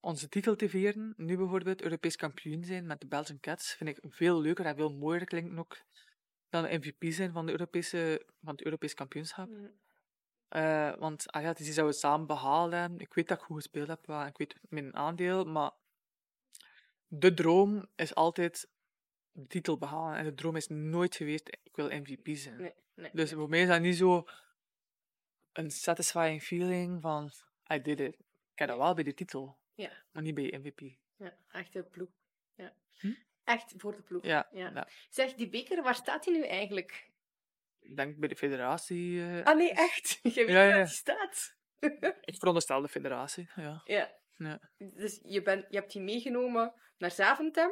[0.00, 1.14] onze titel te vieren.
[1.16, 3.74] Nu bijvoorbeeld Europees kampioen zijn met de Belgian Cats.
[3.74, 5.76] Vind ik veel leuker en veel mooier klinkt ook
[6.48, 9.48] dan MVP zijn van, de Europese, van het Europees kampioenschap.
[9.48, 9.66] Mhm.
[10.52, 12.98] Eh, want ah ja, iets dat we samen behalen.
[12.98, 15.70] Ik weet dat ik goed gespeeld heb, en ik weet mijn aandeel, maar
[17.06, 18.68] de droom is altijd
[19.32, 20.18] de titel behalen.
[20.18, 22.60] En de droom is nooit geweest, ik wil MVP zijn.
[22.60, 23.10] Nee, nee.
[23.12, 24.24] Dus voor mij is dat niet zo
[25.52, 27.30] een satisfying feeling van,
[27.72, 28.14] I did it.
[28.52, 29.90] Ik heb dat wel bij de titel, Ja.
[30.10, 30.80] maar niet bij MVP.
[31.16, 32.08] Ja, echt de ploeg.
[32.54, 32.72] Ja.
[32.98, 33.12] Hm?
[33.44, 34.24] Echt voor de ploeg.
[34.24, 34.88] Ja, Ja.
[35.10, 37.10] Zeg, die beker, waar staat die nu eigenlijk?
[37.82, 39.20] Ik denk bij de federatie.
[39.22, 40.18] eh, Ah nee, echt?
[40.22, 41.54] Je weet Ja, ja, waar die staat.
[42.30, 43.80] Ik veronderstel de federatie, ja.
[43.84, 44.20] Ja.
[44.36, 44.60] Ja.
[44.76, 47.70] Dus je, bent, je hebt die meegenomen naar Zaventem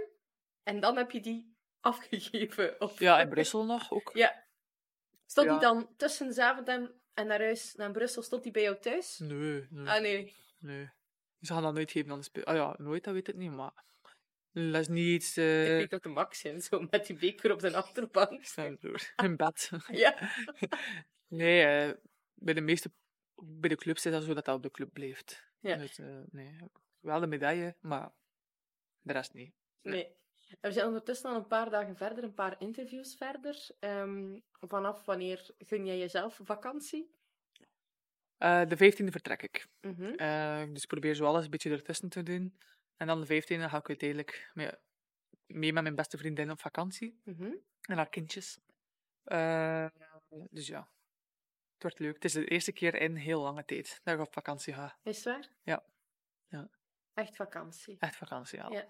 [0.62, 2.80] en dan heb je die afgegeven.
[2.80, 2.98] Op...
[2.98, 4.10] Ja, in Brussel nog ook.
[4.14, 4.44] Ja.
[5.26, 9.18] Stond die dan tussen Zaventem en naar huis, naar Brussel, stond die bij jou thuis?
[9.18, 9.88] Nee, nee.
[9.88, 10.34] Ah nee.
[10.58, 10.90] Nee.
[11.40, 12.44] Ze gaan dat nooit geven aan de speel.
[12.44, 13.72] Ah ja, nooit, dat weet ik niet, maar...
[14.52, 15.36] Dat is niet iets...
[15.36, 18.46] Ik eh weet dat de max zijn, zo met die beker op de achterbank.
[18.80, 19.70] voor, in bed.
[19.86, 20.30] Ja.
[21.28, 21.96] nee, eh,
[22.34, 22.92] bij de meeste...
[23.34, 25.48] Bij de clubs is dat zo dat dat op de club blijft.
[25.60, 25.76] Ja.
[25.76, 25.98] Dus,
[26.30, 26.56] nee,
[27.00, 28.12] wel de medaille, maar
[29.00, 29.52] de rest niet.
[29.82, 30.18] Nee.
[30.60, 33.68] We zijn ondertussen al een paar dagen verder, een paar interviews verder.
[33.78, 37.14] Ehm, vanaf wanneer gun jij jezelf vakantie?
[38.36, 39.66] Eh, de 15e vertrek ik.
[39.80, 40.14] Mhm.
[40.14, 42.58] Eh, dus ik probeer zo alles een beetje ertussen te doen.
[43.00, 44.70] En dan de 15e ga ik uiteindelijk mee,
[45.46, 47.20] mee met mijn beste vriendin op vakantie.
[47.24, 47.52] Mhm.
[47.80, 48.58] En haar kindjes.
[49.22, 49.86] Eh,
[50.50, 50.90] dus ja,
[51.72, 52.14] het wordt leuk.
[52.14, 54.98] Het is de eerste keer in heel lange tijd dat ik op vakantie ga.
[55.02, 55.48] Is het waar?
[55.62, 55.84] Ja.
[56.48, 56.70] Ja.
[57.14, 57.96] Echt vakantie.
[57.98, 58.68] Echt vakantie, ja.
[58.70, 58.86] Ja.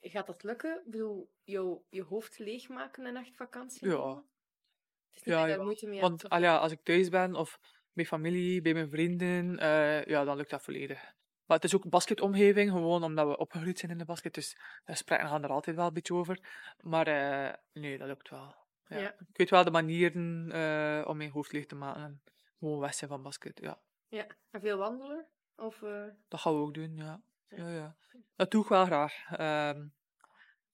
[0.00, 0.78] Gaat dat lukken?
[0.84, 3.88] Ik bedoel, jou, je hoofd leegmaken en echt vakantie?
[3.88, 3.96] Ja.
[3.96, 4.16] nemen?
[4.16, 5.56] Het is niet Ja, ja.
[5.56, 7.60] daar moeite mee Want al ja, als ik thuis ben of
[7.92, 11.14] bij familie, bij mijn vrienden, eh, ja, dan lukt dat volledig.
[11.46, 14.34] Maar het is ook een basketomgeving, gewoon omdat we opgegroeid zijn in de basket.
[14.34, 14.50] Dus
[14.84, 16.38] de gesprekken gaan er altijd wel een beetje over.
[16.80, 18.54] Maar eh, nee, dat lukt wel.
[18.86, 18.98] Ja.
[18.98, 19.14] Ja.
[19.28, 22.22] Ik weet wel de manieren eh, om mijn hoofd leeg te maken en
[22.58, 23.60] gewoon weg zijn van basket.
[23.60, 23.78] Ja,
[24.08, 24.26] Ja.
[24.50, 25.26] En veel wandelen?
[25.56, 27.20] Of, eh, dat gaan we ook doen, ja.
[27.48, 27.68] Ja.
[27.68, 27.96] ja.
[28.36, 29.24] Dat doe ik wel graag.
[29.30, 29.86] Ehm,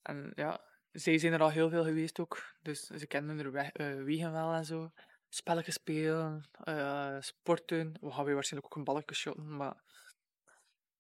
[0.03, 0.61] en ja,
[0.93, 3.71] zij zijn er al heel veel geweest ook, dus ze kennen er weg,
[4.05, 4.93] wegen wel en zo.
[5.29, 6.45] Spelletjes spelen,
[7.21, 7.95] sporten.
[8.01, 9.82] We gaan weer waarschijnlijk ook een balletje shotten, maar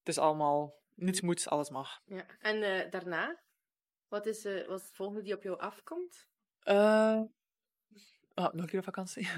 [0.02, 2.00] het is allemaal niets moeds, alles mag.
[2.04, 2.26] ja.
[2.40, 3.40] En eh, daarna?
[4.08, 6.26] Wat is, eh, wat is het volgende die op jou afkomt?
[6.60, 7.20] Eh,
[8.34, 9.28] ah, nog een keer op vakantie.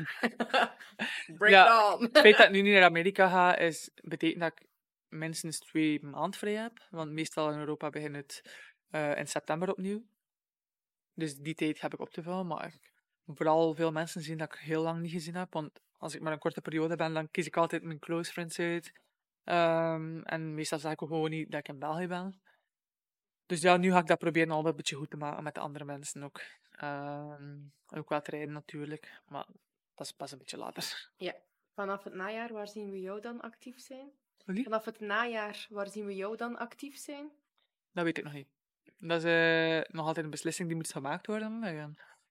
[1.39, 1.95] Break Ja.
[1.95, 2.03] on!
[2.03, 4.67] Het feit dat ik nu niet naar Amerika ga, is, betekent dat ik
[5.09, 6.87] minstens twee maanden vrij heb.
[6.91, 8.43] Want meestal in Europa begint het
[9.19, 10.03] in september opnieuw.
[11.15, 12.47] Dus die tijd heb ik op te vullen.
[12.47, 12.93] Maar ik,
[13.27, 15.53] vooral veel mensen zien dat ik heel lang niet gezien heb.
[15.53, 18.59] Want als ik maar een korte periode ben, dan kies ik altijd mijn close friends
[18.59, 18.93] uit.
[19.45, 22.41] Ehm, en meestal zeg ik ook gewoon niet dat ik in België ben.
[23.47, 25.61] Dus ja, nu ga ik dat proberen al een beetje goed te maken met de
[25.61, 26.41] andere mensen ook.
[26.71, 27.59] Ehm,
[27.95, 29.47] ook wel trainen natuurlijk, maar
[29.95, 31.11] dat is pas een beetje later.
[31.75, 34.11] Vanaf het najaar, waar zien we jou dan actief zijn?
[34.45, 37.31] Vanaf het najaar, waar zien we jou dan actief zijn?
[37.93, 38.49] Dat weet ik nog niet.
[38.99, 41.63] Dat is eh, nog altijd een beslissing die moet gemaakt worden.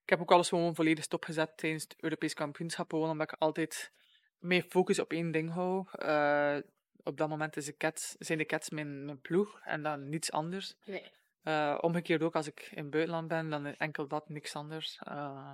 [0.04, 3.92] Ik heb ook alles gewoon volledig stopgezet tijdens het Europees kampioenschap, gewoon omdat ik altijd
[4.40, 5.88] mijn focus op één ding hou.
[5.92, 6.58] Eh,
[7.04, 10.32] op dat moment is de Cats, zijn de Cats mijn, mijn ploeg en dan niets
[10.32, 10.76] anders.
[10.86, 11.12] Nee.
[11.44, 15.00] Eh, omgekeerd ook, als ik in het buitenland ben, dan is enkel dat, niks anders.
[15.04, 15.54] Eh,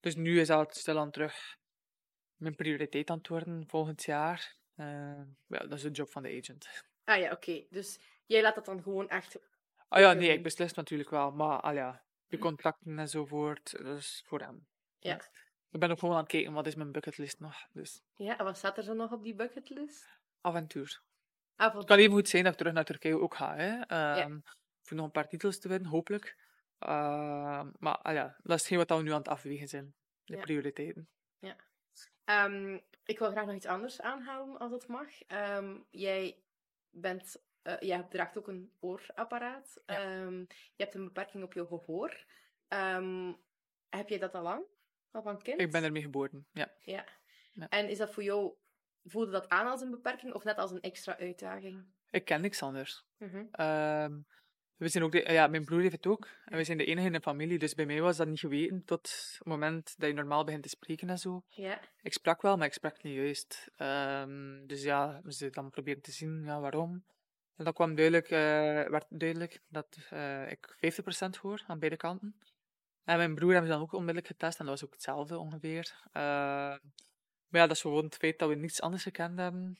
[0.00, 1.58] dus nu is dat stilaan terug
[2.36, 4.56] mijn prioriteit aan het worden volgend jaar.
[4.74, 4.86] Eh,
[5.46, 6.84] ja, dat is de job van de agent.
[7.04, 7.64] Ah ja, oké.
[7.70, 9.38] Dus jij laat dat dan gewoon echt...
[9.88, 14.22] Ah ja, nee, ik beslis natuurlijk wel, maar al ja, de contracten enzovoort, dat is
[14.26, 14.66] voor hem.
[14.98, 15.20] Ja.
[15.70, 17.66] Ik ben ook gewoon aan het kijken, wat is mijn bucketlist nog?
[17.72, 20.19] Dus Ja, en wat staat er zo nog op die bucketlist?
[20.40, 21.02] Avontuur.
[21.56, 23.56] Het kan even goed zijn dat ik terug naar Turkije ook ga.
[23.56, 23.78] Hè.
[24.82, 26.36] Voor nog een paar titels te winnen, hopelijk.
[26.78, 29.94] Ehm, maar ah ja, dat is hetgeen wat we nu aan het afwegen zijn.
[30.24, 30.40] De Ja.
[30.40, 31.08] prioriteiten.
[32.24, 35.08] Ehm, ik wil graag nog iets anders aanhalen, als het mag.
[35.90, 36.42] Jij
[36.90, 37.42] bent...
[37.62, 39.82] eh, jij draagt ook een oorapparaat.
[39.86, 40.00] Ja.
[40.30, 42.24] Je hebt een beperking op je gehoor.
[43.88, 44.64] Heb je dat al lang?
[45.10, 45.60] Al van kind?
[45.60, 46.72] Ik ben ermee geboren, ja.
[46.80, 47.04] Ja.
[47.52, 47.68] Ja.
[47.68, 48.54] En is dat voor jou...
[49.04, 51.84] Voelde dat aan als een beperking of net als een extra uitdaging?
[52.10, 53.04] Ik ken niks anders.
[53.18, 53.44] Mhm.
[53.52, 54.18] Ehm,
[54.76, 56.28] we zijn ook de, ja, mijn broer heeft het ook.
[56.44, 58.84] En we zijn de enige in de familie, dus bij mij was dat niet geweten
[58.84, 61.42] tot het moment dat je normaal begint te spreken en zo.
[61.48, 61.80] Ja.
[62.02, 63.70] Ik sprak wel, maar ik sprak niet juist.
[63.76, 67.04] Ehm, dus ja, we zijn dan proberen te zien ja, waarom.
[67.56, 68.38] En dan kwam duidelijk, eh,
[68.90, 72.34] werd duidelijk dat eh, ik 50% hoor aan beide kanten.
[73.04, 75.94] En mijn broer hebben ze dan ook onmiddellijk getest en dat was ook hetzelfde ongeveer.
[76.12, 76.78] Ehm,
[77.50, 79.78] maar ja, dat is gewoon het feit dat we niets anders gekend hebben.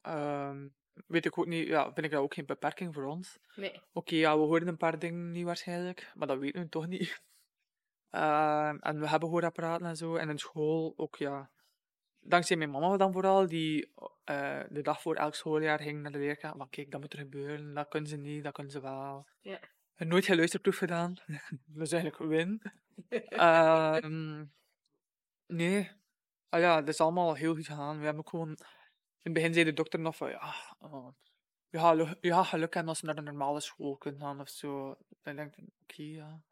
[0.00, 0.68] Ehm,
[1.06, 3.38] weet ik ook niet, ja, vind ik dat ook geen beperking voor ons.
[3.54, 3.80] Nee.
[3.92, 7.20] Oké, ja, we horen een paar dingen niet waarschijnlijk, maar dat weten we toch niet.
[8.10, 10.16] Ehm, en we hebben hoorapparaten en zo.
[10.16, 11.50] En in school ook, ja.
[12.20, 13.92] Dankzij mijn mama dan vooral, die
[14.24, 16.56] eh, de dag voor elk schooljaar ging naar de leerkamer.
[16.56, 17.74] Maar kijk, dat moet er gebeuren.
[17.74, 19.26] Dat kunnen ze niet, dat kunnen ze wel.
[19.40, 19.60] Ja.
[19.94, 21.14] En nooit geen luisterproef gedaan.
[21.66, 22.62] dat is eigenlijk win.
[23.28, 24.44] Ehm,
[25.46, 25.90] nee.
[26.48, 27.98] Ah ja, dat is allemaal heel goed gegaan.
[27.98, 28.48] We hebben ook gewoon...
[28.48, 30.54] In het begin zei de dokter nog van, ja...
[30.78, 31.08] oh,
[31.70, 34.48] je gaat je gaat geluk hebben als ze naar een normale school kunnen gaan of
[34.48, 34.96] zo.
[35.22, 36.42] Dan denk ik, oké, ja.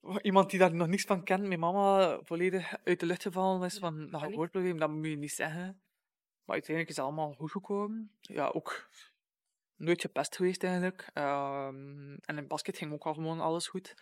[0.00, 3.64] Oh, Iemand die daar nog niks van kent, mijn mama volledig uit de lucht gevallen
[3.64, 4.30] is van dat paniek.
[4.30, 5.82] gehoorprobleem, dat moet je niet zeggen.
[6.44, 8.12] Maar uiteindelijk is het allemaal goed gekomen.
[8.20, 8.88] Ja, ook
[9.76, 11.10] nooit gepest geweest eigenlijk.
[11.12, 13.94] Ehm, en in basket ging ook al gewoon alles goed.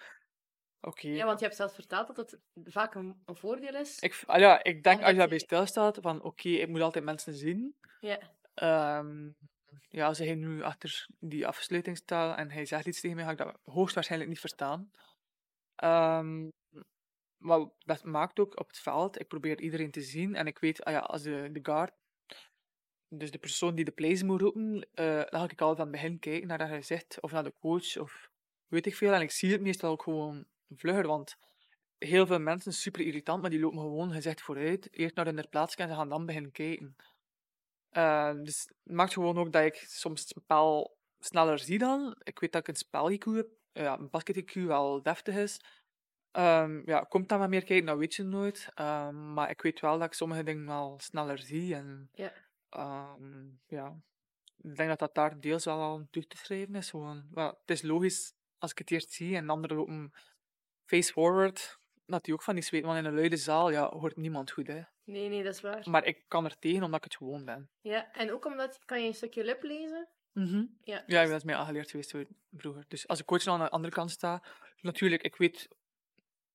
[0.80, 1.08] Oké.
[1.08, 3.98] Ja, want je hebt zelfs verteld dat het vaak een, een voordeel is.
[3.98, 7.34] Ik, ah ja, ik denk als je daarbij stilstaat, van oké, ik moet altijd mensen
[7.34, 7.76] zien.
[8.00, 8.18] Ja.
[8.54, 9.30] Ehm,
[9.88, 13.30] ja, als hij nu achter die afsluiting staat en hij zegt iets tegen mij, ga
[13.30, 14.90] ik dat hoogstwaarschijnlijk niet verstaan.
[15.76, 16.48] Ehm,
[17.36, 20.84] maar dat maakt ook op het veld, ik probeer iedereen te zien en ik weet,
[20.84, 21.92] ah ja, als de, de guard,
[23.08, 26.02] dus de persoon die de plays moet roepen, eh, dan ga ik altijd aan het
[26.02, 28.30] begin kijken naar dat hij zegt, of naar de coach, of
[28.66, 29.12] weet ik veel.
[29.12, 30.46] En ik zie het meestal ook gewoon
[30.76, 31.36] vlugger, want
[31.98, 35.74] heel veel mensen, super irritant, maar die lopen gewoon gezegd vooruit, eerst naar hun plaats
[35.74, 36.96] en ze gaan dan beginnen kijken.
[37.90, 42.16] Eh, dus het maakt gewoon ook dat ik soms het spel sneller zie dan.
[42.22, 45.60] Ik weet dat ik een spel-IQ heb, eh, ja, een basket-IQ wel deftig is.
[46.30, 48.68] Ehm, ja, komt dan maar meer kijken, dat weet je nooit.
[48.74, 51.74] Ehm, maar ik weet wel dat ik sommige dingen wel sneller zie.
[51.74, 52.32] En Ja.
[52.68, 53.96] ehm, ja,
[54.62, 56.90] ik denk dat dat daar deels wel aan toe te schrijven is.
[56.90, 57.28] Gewoon.
[57.34, 60.12] Het is logisch als ik het eerst zie en de anderen lopen
[60.90, 62.86] face-forward, dat die ook van iets weten.
[62.86, 64.66] Want in een luide zaal ja, hoort niemand goed.
[64.66, 64.80] Hè.
[65.04, 65.90] Nee, nee, dat is waar.
[65.90, 67.70] Maar ik kan er tegen omdat ik het gewoon ben.
[67.80, 70.08] Ja, en ook omdat, kan je een stukje lip lezen?
[70.32, 70.64] Mhm.
[70.82, 71.02] Ja.
[71.06, 72.14] Ja, dat is mij aangeleerd geweest
[72.56, 72.84] vroeger.
[72.88, 74.42] Dus als ik coach aan de andere kant sta,
[74.80, 75.68] natuurlijk, ik weet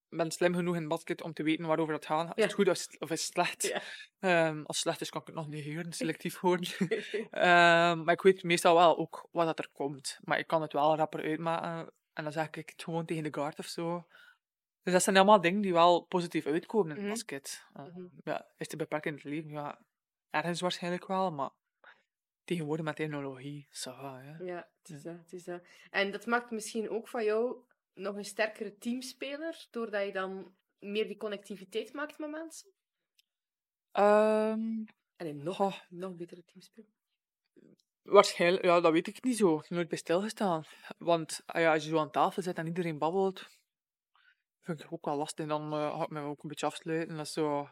[0.08, 2.38] ben slim genoeg in basket om te weten waarover het gaat.
[2.38, 3.62] Is het goed of is, of is het slecht?
[3.62, 3.82] Ja.
[4.18, 6.66] Ehm, als het slecht is, kan ik het nog negeren, selectief horen.
[7.30, 10.18] Ehm, maar ik weet meestal wel ook wat dat er komt.
[10.22, 11.92] Maar ik kan het wel rapper uitmaken.
[12.12, 14.06] En dan zeg ik het gewoon tegen de guard of zo.
[14.86, 17.08] Dus dat zijn allemaal dingen die wel positief uitkomen Mhm.
[17.08, 17.64] basket.
[17.74, 18.06] Eh, Mhm.
[18.24, 19.50] ja, is te beperken in het leven?
[19.50, 19.80] Ja,
[20.30, 21.50] ergens waarschijnlijk wel, maar
[22.44, 24.44] tegenwoordig met technologie, ça va, hè.
[24.44, 25.62] Ja, het is dat, het is dat.
[25.90, 27.56] En dat maakt misschien ook van jou
[27.94, 32.70] nog een sterkere teamspeler, doordat je dan meer die connectiviteit maakt met mensen?
[33.92, 34.84] Ehm,
[35.16, 36.90] En een nog, nog betere teamspeler.
[38.02, 39.62] waarschijnlijk, ja, dat weet ik niet zo.
[39.68, 40.64] Nooit bij stilgestaan.
[40.98, 43.46] Want ah ja, als je zo aan tafel zit en iedereen babbelt,
[44.66, 45.46] vind ik ook wel lastig.
[45.46, 47.16] Dan eh, ga ik me ook een beetje afsluiten.
[47.16, 47.68] Dat is zo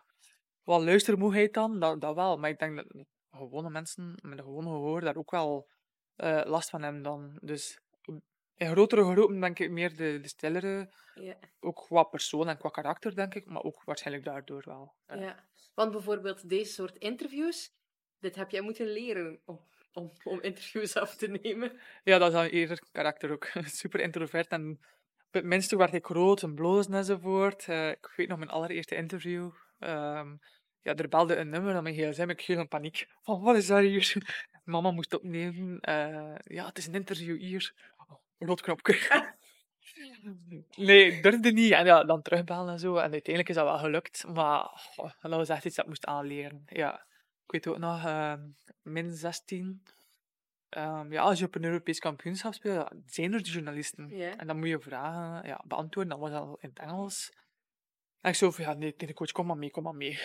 [0.62, 2.38] wat luistermoeheid dan, dat, dat wel.
[2.38, 2.86] Maar ik denk dat
[3.30, 5.68] gewone mensen met een gewone gehoor daar ook wel
[6.16, 7.38] eh, last van hebben dan.
[7.40, 7.78] Dus
[8.56, 12.68] in grotere groepen denk ik meer de, de stillere, Ja, ook qua persoon en qua
[12.68, 14.94] karakter denk ik, maar ook waarschijnlijk daardoor wel.
[15.06, 15.14] Ja.
[15.14, 15.48] ja.
[15.74, 17.72] Want bijvoorbeeld deze soort interviews,
[18.18, 21.80] dit heb jij moeten leren om, om, om interviews af te nemen.
[22.04, 23.44] Ja, dat is dan eerder karakter ook.
[23.64, 24.80] Super introvert en
[25.34, 27.68] het minste werd ik groot en blozen enzovoort.
[27.68, 29.50] Eh, ik weet nog mijn allereerste interview.
[29.78, 30.36] Ehm,
[30.80, 32.28] ja, er belde een nummer aan mijn gsm.
[32.28, 33.06] Ik viel in paniek.
[33.22, 34.16] Van, wat is dat hier?
[34.64, 35.80] Mama moest opnemen.
[35.80, 37.74] Eh, ja, het is een interview hier.
[37.96, 38.66] Oh, rood
[40.76, 41.72] nee, ik durfde niet.
[41.72, 42.96] En ja, dan terugbellen en zo.
[42.96, 44.24] En uiteindelijk is dat wel gelukt.
[44.26, 46.62] Maar goh, dat was echt iets dat ik moest aanleren.
[46.66, 47.06] Ja.
[47.44, 48.40] Ik weet ook nog, ehm,
[48.82, 49.82] min 16.
[50.74, 54.08] Ehm, ja, als je op een Europees kampioenschap speelt, ja, zijn er journalisten.
[54.08, 54.36] Ja.
[54.36, 56.18] En dan moet je vragen ja, beantwoorden.
[56.18, 57.32] Dat was al in het Engels.
[58.20, 60.18] En ik zo van, ja, nee, tegen de coach, kom maar mee, kom maar mee.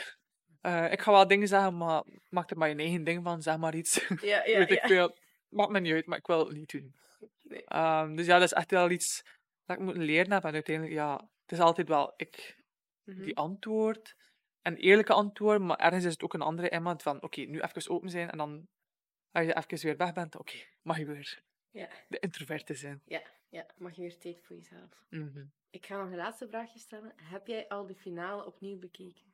[0.61, 3.57] Eh, ik ga wel dingen zeggen, maar maak er maar je eigen ding van, zeg
[3.57, 4.07] maar iets.
[4.21, 5.17] Ja, ja, Weet ik veel.
[5.49, 6.95] Maakt me niet uit, maar ik wil het niet doen.
[7.41, 7.65] Nee.
[7.65, 9.23] Ehm, dus ja, dat is echt wel iets
[9.65, 10.43] dat ik moet leren heb.
[10.43, 12.57] En uiteindelijk, ja, het is altijd wel ik
[13.03, 13.23] Mhm.
[13.23, 14.15] die antwoord.
[14.61, 17.91] Een eerlijke antwoord, maar ergens is het ook een andere iemand van, oké, nu even
[17.91, 18.67] open zijn en dan,
[19.31, 21.89] als je even weer weg bent, oké, mag je weer Ja.
[22.07, 23.01] de introverte zijn.
[23.05, 25.05] Ja, ja, mag je weer tijd voor jezelf.
[25.09, 25.45] Mhm.
[25.69, 27.13] Ik ga nog een laatste vraagje stellen.
[27.15, 29.33] Heb jij al de finale opnieuw bekeken?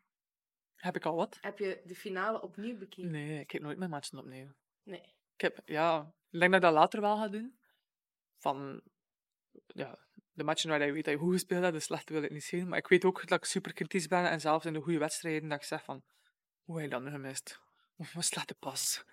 [0.75, 1.37] Heb ik al wat?
[1.41, 3.11] Heb je de finale opnieuw bekeken?
[3.11, 4.51] Nee, ik kijk nooit mijn matchen opnieuw.
[4.83, 5.01] Nee.
[5.33, 7.59] Ik heb, ja, ik denk dat ik dat later wel ga doen.
[8.37, 8.81] Van,
[9.67, 9.99] ja,
[10.31, 12.43] de matchen waar je weet dat je goed gespeeld hebt, de slechte wil ik niet
[12.43, 12.67] zien.
[12.67, 15.49] Maar ik weet ook dat ik super kritisch ben en zelfs in de goede wedstrijden
[15.49, 16.03] dat ik zeg van,
[16.63, 17.59] hoe heb je dat nu gemist?
[17.95, 19.03] Of een slechte pas.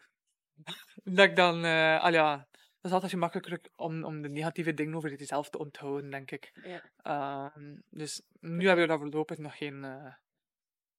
[1.17, 2.37] dat ik dan, eh ja,
[2.83, 6.53] dat is altijd gemakkelijker om, om de negatieve dingen over jezelf te onthouden, denk ik.
[6.65, 6.91] Ja.
[6.97, 10.15] Ehm, dus nu heb je daar voorlopig nog geen eh,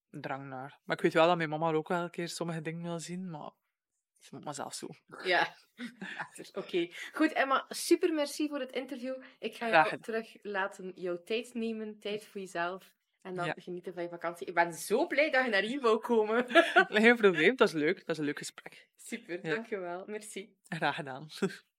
[0.09, 0.79] drang naar.
[0.83, 3.29] Maar ik weet wel dat mijn mama ook wel een keer sommige dingen wil zien,
[3.29, 3.51] maar
[4.17, 4.87] ze moet maar zelf zo.
[5.23, 5.55] Ja.
[6.53, 6.87] Oké.
[7.11, 9.23] Goed, Emma, super merci voor het interview.
[9.39, 12.93] Ik ga Graag jou terug laten jouw tijd nemen, tijd voor jezelf.
[13.23, 13.53] En dan Ja.
[13.57, 14.47] genieten van je vakantie.
[14.47, 16.45] Ik ben zo blij dat je naar hier wou komen.
[17.03, 17.97] Geen probleem, dat is leuk.
[17.97, 18.87] Dat is een leuk gesprek.
[18.97, 19.53] super, Ja.
[19.55, 20.03] dankjewel.
[20.07, 20.55] Merci.
[20.67, 21.27] Graag gedaan.